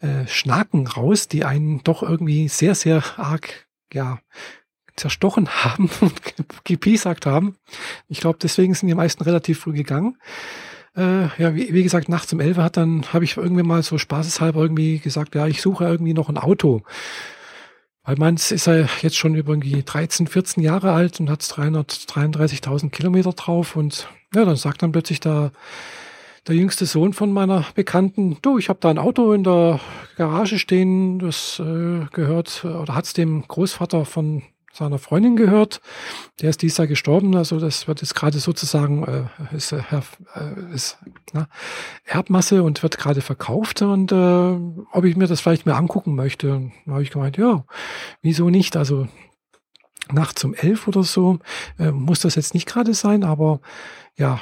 [0.00, 4.18] äh, Schnaken raus, die einen doch irgendwie sehr, sehr arg, ja,
[4.96, 6.14] zerstochen haben und
[6.64, 7.56] gepiesackt haben.
[8.08, 10.16] Ich glaube, deswegen sind die meisten relativ früh gegangen
[10.96, 13.98] äh, ja, wie, wie, gesagt, nachts um elf hat dann, habe ich irgendwie mal so
[13.98, 16.82] spaßeshalber irgendwie gesagt, ja, ich suche irgendwie noch ein Auto.
[18.02, 23.32] Weil meins ist ja jetzt schon irgendwie 13, 14 Jahre alt und hat 333.000 Kilometer
[23.32, 25.50] drauf und ja, dann sagt dann plötzlich der,
[26.46, 29.80] der jüngste Sohn von meiner Bekannten, du, ich habe da ein Auto in der
[30.16, 34.42] Garage stehen, das äh, gehört oder hat's dem Großvater von
[34.76, 35.80] seiner Freundin gehört.
[36.40, 39.82] Der ist dieses Jahr gestorben, also das wird jetzt gerade sozusagen äh, ist, äh,
[40.74, 40.98] ist
[41.32, 41.48] na,
[42.04, 44.56] Erbmasse und wird gerade verkauft und äh,
[44.92, 46.54] ob ich mir das vielleicht mal angucken möchte.
[46.54, 47.64] Und dann habe ich gemeint, ja,
[48.22, 48.76] wieso nicht?
[48.76, 49.08] Also
[50.12, 51.38] nachts um elf oder so
[51.78, 53.60] äh, muss das jetzt nicht gerade sein, aber
[54.16, 54.40] ja,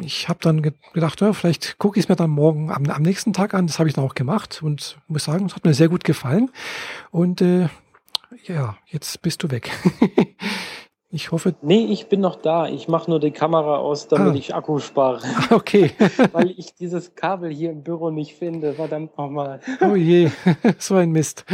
[0.00, 0.62] ich habe dann
[0.92, 3.66] gedacht, ja, vielleicht gucke ich es mir dann morgen am, am nächsten Tag an.
[3.66, 6.50] Das habe ich dann auch gemacht und muss sagen, es hat mir sehr gut gefallen.
[7.10, 7.68] Und äh,
[8.46, 9.70] ja, jetzt bist du weg.
[11.10, 11.54] ich hoffe.
[11.62, 12.68] Nee, ich bin noch da.
[12.68, 14.36] Ich mache nur die Kamera aus, damit ah.
[14.36, 15.20] ich Akku spare.
[15.50, 15.92] Ah, okay.
[16.32, 18.74] Weil ich dieses Kabel hier im Büro nicht finde.
[18.74, 19.60] Verdammt nochmal.
[19.80, 20.30] oh je,
[20.78, 21.44] so ein Mist.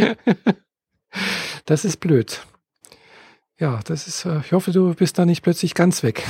[1.64, 2.42] das ist blöd.
[3.58, 6.24] Ja, das ist, äh, ich hoffe, du bist da nicht plötzlich ganz weg.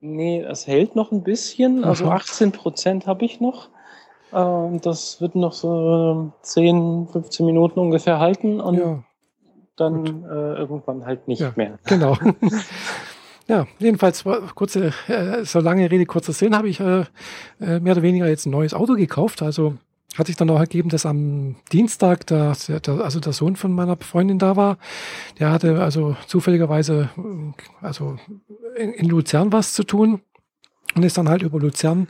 [0.00, 1.84] nee, es hält noch ein bisschen.
[1.84, 3.68] Also 18 Prozent habe ich noch.
[4.32, 8.58] Ähm, das wird noch so 10, 15 Minuten ungefähr halten.
[8.58, 9.04] Und ja
[9.80, 11.78] dann äh, irgendwann halt nicht ja, mehr.
[11.86, 12.16] Genau.
[13.48, 14.24] ja, jedenfalls
[14.54, 17.04] kurze, äh, so lange Rede, kurzer Sinn, habe ich äh,
[17.60, 19.42] äh, mehr oder weniger jetzt ein neues Auto gekauft.
[19.42, 19.74] Also
[20.16, 23.96] hat sich dann auch ergeben, dass am Dienstag der, der, also der Sohn von meiner
[23.96, 24.76] Freundin da war.
[25.38, 27.10] Der hatte also zufälligerweise
[27.80, 28.16] also
[28.76, 30.20] in, in Luzern was zu tun
[30.94, 32.08] und ist dann halt über Luzern,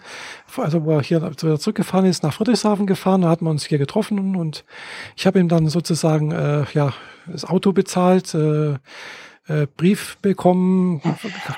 [0.57, 3.23] also wo er hier wieder zurückgefahren ist, nach Friedrichshafen gefahren.
[3.23, 4.65] Da hatten wir uns hier getroffen und
[5.17, 6.95] ich habe ihm dann sozusagen äh, ja
[7.27, 8.77] das Auto bezahlt, äh,
[9.51, 11.03] äh, Brief bekommen,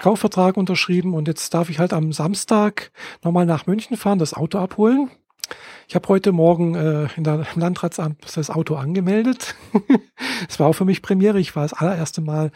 [0.02, 2.90] Kaufvertrag unterschrieben und jetzt darf ich halt am Samstag
[3.22, 5.10] nochmal nach München fahren, das Auto abholen.
[5.88, 9.54] Ich habe heute Morgen äh, in der, im Landratsamt das Auto angemeldet.
[10.48, 11.38] Es war auch für mich Premiere.
[11.38, 12.50] Ich war das allererste Mal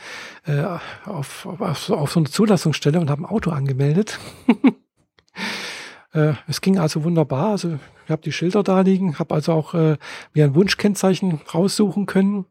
[0.47, 0.65] äh,
[1.05, 4.19] auf, auf, auf so einer Zulassungsstelle und habe ein Auto angemeldet.
[6.13, 7.51] äh, es ging also wunderbar.
[7.51, 9.97] Also ich habe die Schilder da liegen, habe also auch äh,
[10.33, 12.47] mir ein Wunschkennzeichen raussuchen können.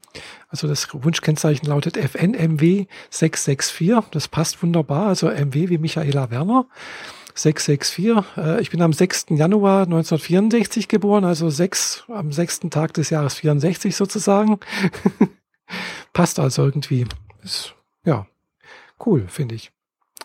[0.49, 4.11] Also das Wunschkennzeichen lautet FNMW 664.
[4.11, 5.07] Das passt wunderbar.
[5.07, 6.67] Also MW wie Michaela Werner.
[7.35, 8.37] 664.
[8.37, 9.27] Äh, ich bin am 6.
[9.29, 14.59] Januar 1964 geboren, also sechs, am sechsten Tag des Jahres 64 sozusagen.
[16.13, 17.05] Passt also irgendwie.
[17.43, 17.75] Ist,
[18.05, 18.25] ja,
[19.05, 19.71] cool, finde ich.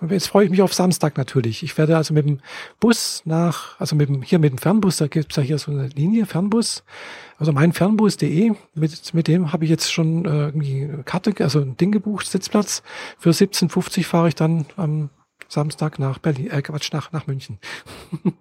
[0.08, 1.62] Jetzt freue ich mich auf Samstag natürlich.
[1.62, 2.38] Ich werde also mit dem
[2.78, 5.70] Bus nach, also mit dem, hier mit dem Fernbus, da gibt es ja hier so
[5.70, 6.84] eine Linie, Fernbus,
[7.36, 11.76] also mein Fernbus.de, mit, mit dem habe ich jetzt schon äh, irgendwie Karte, also ein
[11.76, 12.82] Ding gebucht, Sitzplatz.
[13.18, 15.10] Für 17,50 fahre ich dann am
[15.50, 17.58] Samstag nach Berlin, äh Quatsch, nach, nach München.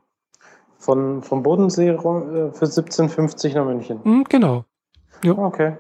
[0.78, 4.00] Von, vom Bodensee äh, für 17,50 nach München.
[4.02, 4.64] Mhm, genau.
[5.24, 5.38] Ja.
[5.38, 5.76] Okay.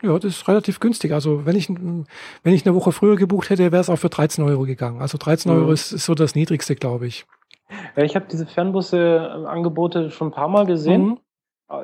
[0.00, 1.12] Ja, das ist relativ günstig.
[1.12, 4.44] Also wenn ich, wenn ich eine Woche früher gebucht hätte, wäre es auch für 13
[4.44, 5.00] Euro gegangen.
[5.00, 5.58] Also 13 mhm.
[5.58, 7.26] Euro ist, ist so das Niedrigste, glaube ich.
[7.96, 11.02] Ich habe diese Fernbusse-Angebote schon ein paar Mal gesehen.
[11.02, 11.18] Mhm.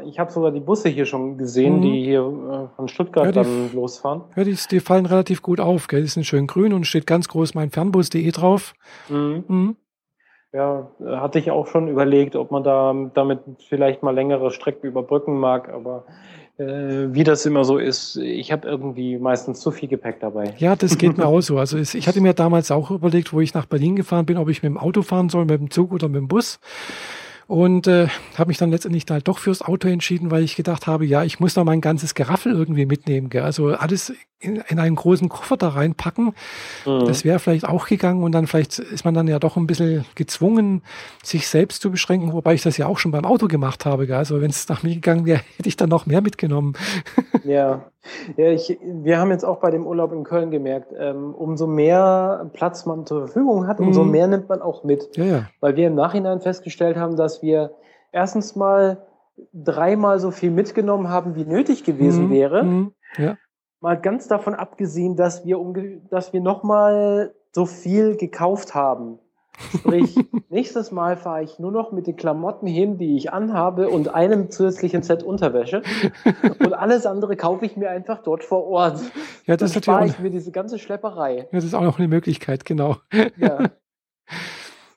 [0.07, 1.83] Ich habe sogar die Busse hier schon gesehen, mhm.
[1.83, 4.23] die hier äh, von Stuttgart ja, dann losfahren.
[4.35, 5.89] Ja, die, die, fallen relativ gut auf.
[5.89, 6.01] Gell?
[6.01, 8.75] Die sind schön grün und steht ganz groß mein Fernbus.de drauf.
[9.11, 9.45] Mhm.
[9.47, 9.77] Mhm.
[10.55, 15.39] Ja, hatte ich auch schon überlegt, ob man da damit vielleicht mal längere Strecken überbrücken
[15.39, 16.05] mag, aber
[16.59, 20.55] äh, wie das immer so ist, ich habe irgendwie meistens zu viel Gepäck dabei.
[20.59, 21.59] Ja, das geht mir auch so.
[21.59, 24.63] Also ich hatte mir damals auch überlegt, wo ich nach Berlin gefahren bin, ob ich
[24.63, 26.61] mit dem Auto fahren soll, mit dem Zug oder mit dem Bus.
[27.47, 31.05] Und äh, habe mich dann letztendlich halt doch fürs Auto entschieden, weil ich gedacht habe,
[31.05, 33.29] ja, ich muss da mein ganzes Geraffel irgendwie mitnehmen.
[33.29, 33.43] Gell?
[33.43, 34.13] Also alles
[34.45, 36.35] in, in einen großen Koffer da reinpacken.
[36.87, 37.07] Mhm.
[37.07, 40.05] Das wäre vielleicht auch gegangen und dann vielleicht ist man dann ja doch ein bisschen
[40.15, 40.83] gezwungen,
[41.23, 44.07] sich selbst zu beschränken, wobei ich das ja auch schon beim Auto gemacht habe.
[44.07, 44.17] Gell?
[44.17, 46.75] Also wenn es nach mir gegangen wäre, hätte ich dann noch mehr mitgenommen.
[47.45, 47.91] Ja,
[48.39, 52.49] ja ich, wir haben jetzt auch bei dem Urlaub in Köln gemerkt, ähm, umso mehr
[52.55, 54.11] Platz man zur Verfügung hat, umso mhm.
[54.11, 55.15] mehr nimmt man auch mit.
[55.17, 55.49] Ja, ja.
[55.61, 57.75] Weil wir im Nachhinein festgestellt haben, dass wir
[58.13, 59.05] erstens mal
[59.53, 62.31] dreimal so viel mitgenommen haben, wie nötig gewesen mhm.
[62.31, 62.63] wäre.
[62.63, 62.93] Mhm.
[63.17, 63.37] Ja.
[63.85, 65.59] Mal ganz davon abgesehen, dass wir,
[66.09, 69.19] dass wir nochmal so viel gekauft haben.
[69.77, 70.17] Sprich,
[70.49, 74.51] nächstes Mal fahre ich nur noch mit den Klamotten hin, die ich anhabe und einem
[74.51, 75.83] zusätzlichen Set Unterwäsche.
[76.61, 79.01] Und alles andere kaufe ich mir einfach dort vor Ort.
[79.45, 81.41] Ja, das Dann spare ich mir diese ganze Schlepperei.
[81.41, 82.97] Ja, das ist auch noch eine Möglichkeit, genau.
[83.37, 83.59] Ja.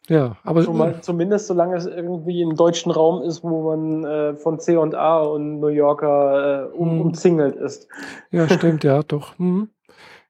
[0.10, 4.60] Ja, aber mal, zumindest solange es irgendwie im deutschen Raum ist, wo man äh, von
[4.60, 7.02] C und A und New Yorker äh, um, hm.
[7.02, 7.90] umzingelt ist.
[8.32, 9.38] Ja, stimmt, ja, doch.
[9.38, 9.70] Hm.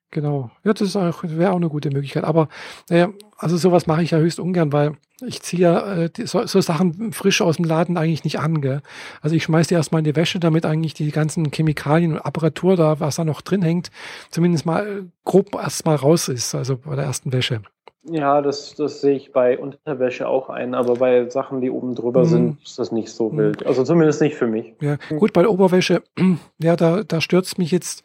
[0.10, 0.50] Genau.
[0.64, 2.24] Ja, das wäre auch eine gute Möglichkeit.
[2.24, 2.48] Aber
[2.90, 4.94] naja, also sowas mache ich ja höchst ungern, weil
[5.26, 8.62] ich ziehe ja äh, so, so, Sachen frisch aus dem Laden eigentlich nicht an.
[8.62, 8.82] Gell?
[9.22, 12.78] Also ich schmeiße die erstmal in die Wäsche, damit eigentlich die ganzen Chemikalien und Apparatur
[12.78, 13.92] da, was da noch drin hängt,
[14.32, 17.62] zumindest mal grob erstmal raus ist, also bei der ersten Wäsche.
[18.10, 22.22] Ja, das, das sehe ich bei Unterwäsche auch ein, aber bei Sachen, die oben drüber
[22.22, 22.30] mhm.
[22.30, 23.66] sind, ist das nicht so wild.
[23.66, 24.74] Also zumindest nicht für mich.
[24.82, 26.04] Ja, gut, bei Oberwäsche,
[26.60, 28.04] ja, da, da stört mich jetzt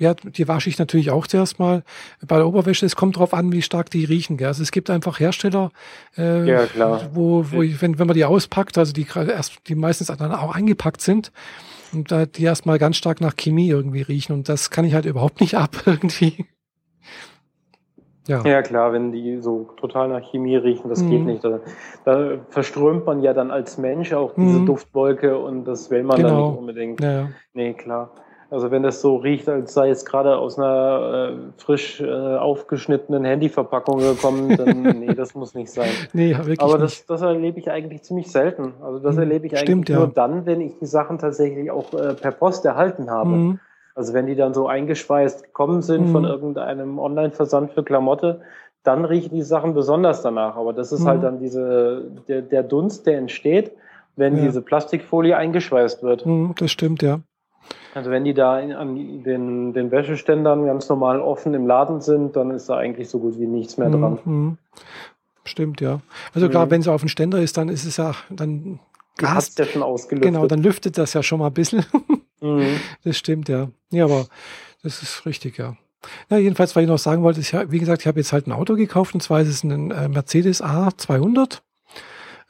[0.00, 1.82] ja, die wasche ich natürlich auch zuerst mal.
[2.24, 4.36] Bei der Oberwäsche, es kommt drauf an, wie stark die riechen.
[4.36, 4.46] Gell?
[4.46, 5.72] Also es gibt einfach Hersteller,
[6.16, 7.10] äh, ja, klar.
[7.14, 10.54] wo, wo ich, wenn, wenn man die auspackt, also die erst, die meistens dann auch
[10.54, 11.32] eingepackt sind,
[11.92, 14.32] und da die erstmal ganz stark nach Chemie irgendwie riechen.
[14.32, 16.46] Und das kann ich halt überhaupt nicht ab irgendwie.
[18.28, 18.42] Ja.
[18.44, 21.10] ja, klar, wenn die so total nach Chemie riechen, das mhm.
[21.10, 21.44] geht nicht.
[21.44, 21.60] Da,
[22.04, 24.66] da, verströmt man ja dann als Mensch auch diese mhm.
[24.66, 26.28] Duftwolke und das will man genau.
[26.28, 27.00] dann nicht unbedingt.
[27.00, 27.28] Ja.
[27.54, 28.10] Nee, klar.
[28.50, 33.24] Also wenn das so riecht, als sei es gerade aus einer äh, frisch äh, aufgeschnittenen
[33.24, 35.90] Handyverpackung gekommen, dann nee, das muss nicht sein.
[36.12, 38.74] Nee, wirklich Aber das, das erlebe ich eigentlich ziemlich selten.
[38.82, 39.22] Also das mhm.
[39.22, 42.64] erlebe ich Stimmt, eigentlich nur dann, wenn ich die Sachen tatsächlich auch äh, per Post
[42.64, 43.30] erhalten habe.
[43.30, 43.60] Mhm.
[43.98, 46.12] Also wenn die dann so eingeschweißt gekommen sind mhm.
[46.12, 48.42] von irgendeinem Online-Versand für Klamotte,
[48.84, 50.54] dann riechen die Sachen besonders danach.
[50.54, 51.22] Aber das ist halt mhm.
[51.22, 53.72] dann diese, der, der Dunst, der entsteht,
[54.14, 54.44] wenn ja.
[54.44, 56.24] diese Plastikfolie eingeschweißt wird.
[56.24, 57.18] Mhm, das stimmt, ja.
[57.92, 62.36] Also wenn die da in, an den, den Wäscheständern ganz normal offen im Laden sind,
[62.36, 64.20] dann ist da eigentlich so gut wie nichts mehr dran.
[64.24, 64.58] Mhm.
[65.42, 65.98] Stimmt, ja.
[66.34, 66.70] Also klar, mhm.
[66.70, 68.78] wenn es auf dem Ständer ist, dann ist es ja, dann
[69.16, 69.56] Gas.
[69.58, 70.32] ja schon ausgelüftet.
[70.32, 71.84] Genau, dann lüftet das ja schon mal ein bisschen.
[72.40, 72.80] Mhm.
[73.04, 73.70] Das stimmt, ja.
[73.90, 74.26] Ja, aber
[74.82, 75.76] das ist richtig, ja.
[76.28, 78.46] Na, jedenfalls, was ich noch sagen wollte, ist ja, wie gesagt, ich habe jetzt halt
[78.46, 81.58] ein Auto gekauft und zwar ist es ein äh, Mercedes A200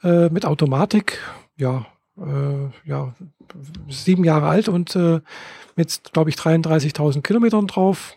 [0.03, 1.19] äh, mit Automatik.
[1.57, 1.87] Ja,
[2.17, 3.13] äh, ja,
[3.89, 5.21] sieben Jahre alt und äh,
[5.75, 8.13] mit, glaube ich, 33.000 Kilometern drauf.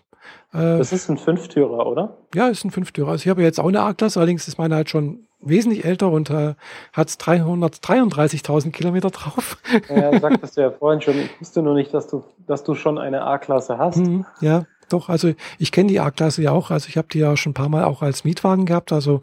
[0.52, 2.16] Äh, das ist ein Fünftürer, oder?
[2.34, 3.10] Ja, ist ein Fünftürer.
[3.10, 6.30] Also ich habe jetzt auch eine A-Klasse, allerdings ist meine halt schon wesentlich älter und
[6.30, 6.54] äh,
[6.92, 9.58] hat 333.000 Kilometer drauf.
[9.88, 11.18] Ja, sagtest du ja vorhin schon.
[11.18, 13.96] Ich wusste nur nicht, dass du, dass du schon eine A-Klasse hast.
[13.96, 15.08] Mhm, ja, doch.
[15.08, 16.70] Also ich kenne die A-Klasse ja auch.
[16.70, 18.92] Also ich habe die ja schon ein paar Mal auch als Mietwagen gehabt.
[18.92, 19.22] Also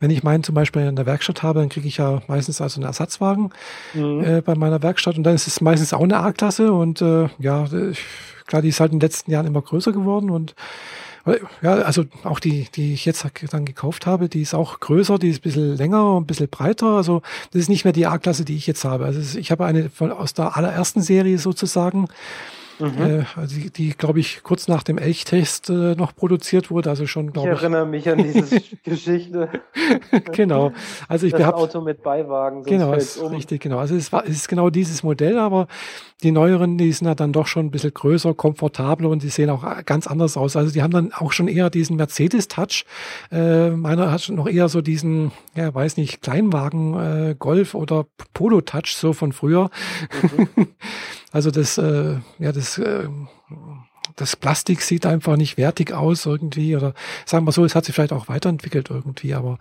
[0.00, 2.80] wenn ich meinen zum Beispiel in der Werkstatt habe, dann kriege ich ja meistens also
[2.80, 3.50] einen Ersatzwagen
[3.94, 4.24] mhm.
[4.24, 7.66] äh, bei meiner Werkstatt und dann ist es meistens auch eine A-Klasse und äh, ja,
[8.46, 10.54] klar, die ist halt in den letzten Jahren immer größer geworden und
[11.62, 15.28] ja, also auch die, die ich jetzt dann gekauft habe, die ist auch größer, die
[15.28, 16.86] ist ein bisschen länger und ein bisschen breiter.
[16.86, 19.04] Also das ist nicht mehr die A-Klasse, die ich jetzt habe.
[19.04, 22.08] Also ich habe eine von, aus der allerersten Serie sozusagen.
[22.78, 23.20] Mhm.
[23.20, 26.90] Äh, also die, die glaube ich, kurz nach dem Elchtest äh, noch produziert wurde.
[26.90, 27.54] Also schon, glaube ich.
[27.56, 29.48] Ich erinnere mich an diese Geschichte.
[30.32, 30.72] genau.
[31.08, 32.62] Also ich das hab, Auto mit Beiwagen.
[32.62, 33.32] Genau, ist um.
[33.34, 33.78] richtig, genau.
[33.78, 35.66] Also es, war, es ist genau dieses Modell, aber
[36.22, 39.50] die neueren, die sind ja dann doch schon ein bisschen größer, komfortabler und die sehen
[39.50, 40.56] auch ganz anders aus.
[40.56, 42.84] Also die haben dann auch schon eher diesen Mercedes-Touch.
[43.30, 48.96] Äh, meiner hat noch eher so diesen, ja, weiß nicht, Kleinwagen, äh, Golf oder Polo-Touch
[48.96, 49.70] so von früher.
[50.56, 50.68] Mhm.
[51.32, 53.08] Also das, äh, ja, das, äh,
[54.16, 56.94] das Plastik sieht einfach nicht wertig aus irgendwie oder
[57.26, 59.58] sagen wir so, es hat sich vielleicht auch weiterentwickelt irgendwie, aber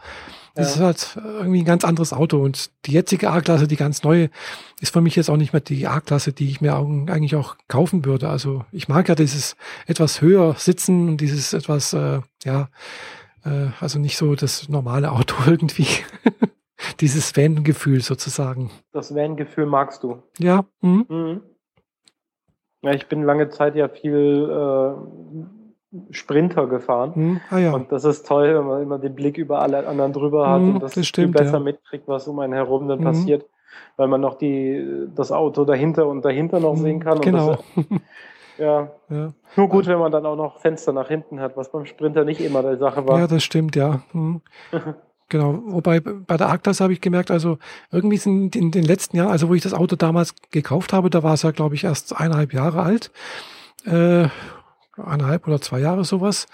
[0.55, 4.31] es ist halt irgendwie ein ganz anderes Auto und die jetzige A-Klasse, die ganz neue,
[4.79, 8.05] ist für mich jetzt auch nicht mehr die A-Klasse, die ich mir eigentlich auch kaufen
[8.05, 8.27] würde.
[8.29, 9.55] Also ich mag ja dieses
[9.85, 12.69] etwas höher sitzen und dieses etwas, äh, ja,
[13.45, 15.87] äh, also nicht so das normale Auto irgendwie.
[16.99, 18.69] dieses Van-Gefühl sozusagen.
[18.91, 20.21] Das Van-Gefühl magst du?
[20.37, 20.65] Ja.
[20.81, 21.05] Mhm.
[21.09, 21.41] Mhm.
[22.81, 27.11] Ja, ich bin lange Zeit ja viel äh, Sprinter gefahren.
[27.15, 27.41] Mhm.
[27.49, 27.73] Ah, ja.
[27.73, 30.75] Und das ist toll, wenn man immer den Blick über alle anderen drüber hat mhm,
[30.75, 31.63] und das, das stimmt, viel besser ja.
[31.63, 33.03] mitkriegt, was um einen herum dann Mhm.
[33.03, 33.45] passiert,
[33.95, 37.17] weil man noch die, das Auto dahinter und dahinter noch sehen kann.
[37.17, 37.57] Und Genau.
[38.59, 39.33] Ja, ja.
[39.55, 42.41] nur gut, wenn man dann auch noch Fenster nach hinten hat, was beim Sprinter nicht
[42.41, 43.19] immer die Sache war.
[43.19, 44.01] ja, das stimmt, ja.
[44.13, 44.41] Mhm.
[45.29, 47.57] Genau, wobei bei der Arktas habe ich gemerkt, also
[47.91, 51.21] irgendwie sind in den letzten Jahren, also wo ich das Auto damals gekauft habe, da
[51.21, 53.11] war es ja, glaube ich, erst eineinhalb Jahre alt,
[53.85, 54.29] äh,
[54.95, 56.47] eineinhalb oder zwei Jahre sowas.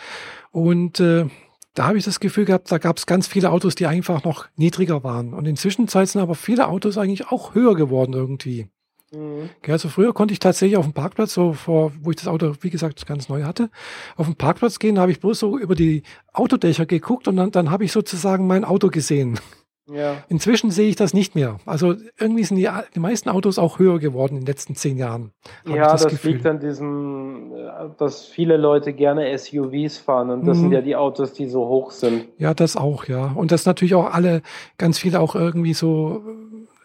[0.51, 1.27] Und äh,
[1.75, 4.47] da habe ich das Gefühl gehabt, da gab es ganz viele Autos, die einfach noch
[4.55, 5.33] niedriger waren.
[5.33, 8.69] Und inzwischen sind aber viele Autos eigentlich auch höher geworden irgendwie.
[9.13, 9.49] Mhm.
[9.65, 12.53] Ja, also früher konnte ich tatsächlich auf dem Parkplatz, so vor, wo ich das Auto,
[12.61, 13.69] wie gesagt, ganz neu hatte,
[14.15, 16.03] auf dem Parkplatz gehen, da habe ich bloß so über die
[16.33, 19.39] Autodächer geguckt und dann, dann habe ich sozusagen mein Auto gesehen.
[19.91, 20.23] Ja.
[20.29, 21.59] Inzwischen sehe ich das nicht mehr.
[21.65, 25.31] Also irgendwie sind die, die meisten Autos auch höher geworden in den letzten zehn Jahren.
[25.67, 26.31] Ja, das, Gefühl.
[26.35, 30.61] liegt an diesem, äh, dass viele Leute gerne SUVs fahren und das Mhm.
[30.61, 32.27] sind ja die Autos, die so hoch sind.
[32.37, 33.33] Ja, das auch, ja.
[33.35, 34.41] Und das natürlich auch alle,
[34.77, 36.23] ganz viele auch irgendwie so,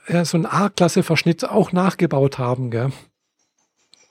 [0.09, 2.91] äh, ja, so einen A-Klasse-Verschnitt auch nachgebaut haben, gell?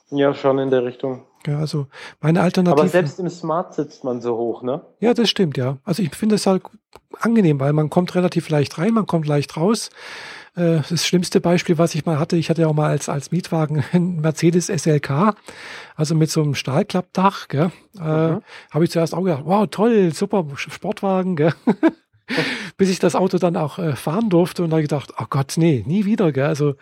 [0.09, 1.25] Ja, schon in der Richtung.
[1.45, 1.87] Ja, also
[2.21, 2.79] meine Alternative.
[2.81, 4.81] Aber selbst im Smart sitzt man so hoch, ne?
[4.99, 5.77] Ja, das stimmt, ja.
[5.83, 6.63] Also ich finde es halt
[7.19, 9.89] angenehm, weil man kommt relativ leicht rein, man kommt leicht raus.
[10.55, 13.31] Äh, Das schlimmste Beispiel, was ich mal hatte, ich hatte ja auch mal als, als
[13.31, 15.35] Mietwagen einen Mercedes SLK,
[15.95, 17.71] also mit so einem Stahlklappdach, gell.
[17.99, 18.41] Äh, Mhm.
[18.71, 21.53] Habe ich zuerst auch gedacht, wow, toll, super Sportwagen, gell.
[22.77, 25.83] Bis ich das Auto dann auch äh, fahren durfte und da gedacht, oh Gott, nee,
[25.87, 26.45] nie wieder, gell.
[26.45, 26.75] Also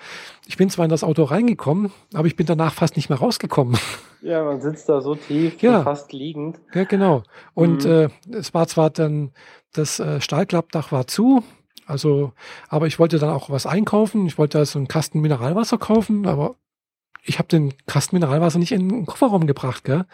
[0.48, 3.78] ich bin zwar in das Auto reingekommen, aber ich bin danach fast nicht mehr rausgekommen.
[4.22, 5.84] Ja, man sitzt da so tief, Ja.
[5.84, 6.58] fast liegend.
[6.74, 7.22] Ja, genau.
[7.54, 7.92] Und Mhm.
[7.92, 9.32] äh, es war zwar dann,
[9.74, 11.44] das äh, Stahlklappdach war zu,
[11.86, 12.32] also,
[12.68, 14.26] aber ich wollte dann auch was einkaufen.
[14.26, 16.56] Ich wollte also einen Kasten Mineralwasser kaufen, aber
[17.24, 20.06] ich habe den Kasten Mineralwasser nicht in den Kofferraum gebracht, gell?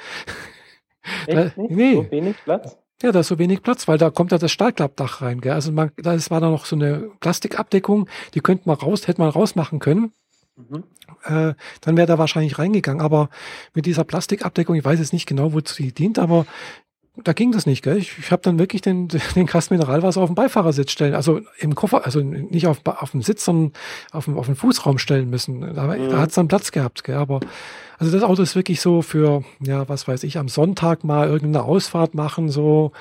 [1.27, 1.71] Echt nicht?
[1.71, 1.95] nee.
[1.95, 2.77] So wenig Platz?
[3.01, 5.53] Ja, da ist so wenig Platz, weil da kommt ja das Stahlklappdach rein, gell?
[5.53, 9.21] Also man, da ist- war da noch so eine Plastikabdeckung, die könnte man raus, hätte
[9.21, 10.11] man rausmachen können.
[10.55, 10.83] Mhm.
[11.23, 13.01] Äh, dann wäre da wahrscheinlich reingegangen.
[13.01, 13.29] Aber
[13.73, 16.45] mit dieser Plastikabdeckung, ich weiß jetzt nicht genau, wozu die dient, aber
[17.23, 17.97] da ging das nicht, gell?
[17.97, 21.75] Ich, ich habe dann wirklich den, den Kasten Mineralwasser auf den Beifahrersitz stellen, also im
[21.75, 23.73] Koffer, also nicht auf, auf den Sitz, sondern
[24.11, 25.61] auf den, auf den Fußraum stellen müssen.
[25.75, 26.09] Da, Mhm.
[26.09, 27.15] da hat es dann Platz gehabt, gell?
[27.15, 27.39] Aber
[27.97, 31.65] also das Auto ist wirklich so für, ja, was weiß ich, am Sonntag mal irgendeine
[31.65, 32.91] Ausfahrt machen, so.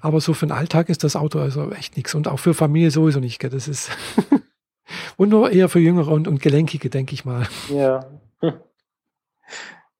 [0.00, 2.14] Aber so für den Alltag ist das Auto also echt nichts.
[2.14, 3.50] Und auch für Familie sowieso nicht, gell?
[3.50, 3.90] Das ist.
[5.18, 7.46] und nur eher für Jüngere und, und Gelenkige, denke ich mal.
[7.68, 8.06] Ja.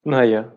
[0.05, 0.53] naja.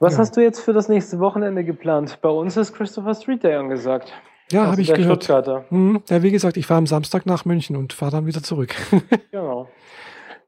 [0.00, 0.20] Was Ja.
[0.20, 2.18] hast du jetzt für das nächste Wochenende geplant?
[2.22, 4.12] Bei uns ist Christopher Street Day angesagt.
[4.50, 5.28] Ja, Also habe ich der gehört.
[5.68, 8.74] Hm, ja, wie gesagt, ich fahre am Samstag nach München und fahre dann wieder zurück.
[9.30, 9.68] Genau.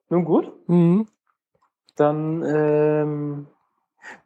[0.08, 1.06] Nun gut, hm,
[1.96, 3.46] dann ähm,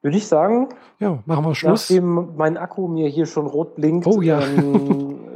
[0.02, 0.68] würde ich sagen,
[0.98, 1.90] ja, machen wir Schluss.
[1.90, 4.40] nachdem mein Akku mir hier schon rot blinkt, Oh ja.
[4.40, 5.35] ähm, äh,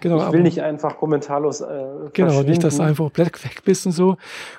[0.00, 3.86] Genau, ich will nicht einfach kommentarlos äh, Genau, nicht, dass du einfach black weg bist
[3.86, 4.16] und so.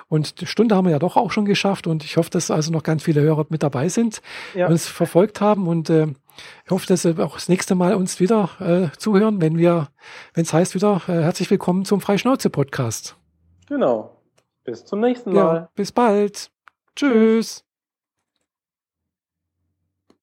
[0.08, 2.72] Und die Stunde haben wir ja doch auch schon geschafft und ich hoffe, dass also
[2.72, 4.20] noch ganz viele Hörer mit dabei sind,
[4.54, 4.68] Ja.
[4.68, 6.06] uns verfolgt haben und äh,
[6.64, 9.88] ich hoffe, dass sie auch das nächste Mal uns wieder äh, zuhören, wenn wir,
[10.34, 13.16] wenn es heißt wieder, äh, herzlich willkommen zum Freischnauze-Podcast.
[13.68, 14.16] Genau.
[14.64, 15.38] Bis zum nächsten Mal.
[15.38, 16.50] Ja, bis bald.
[16.94, 17.67] Tschüss.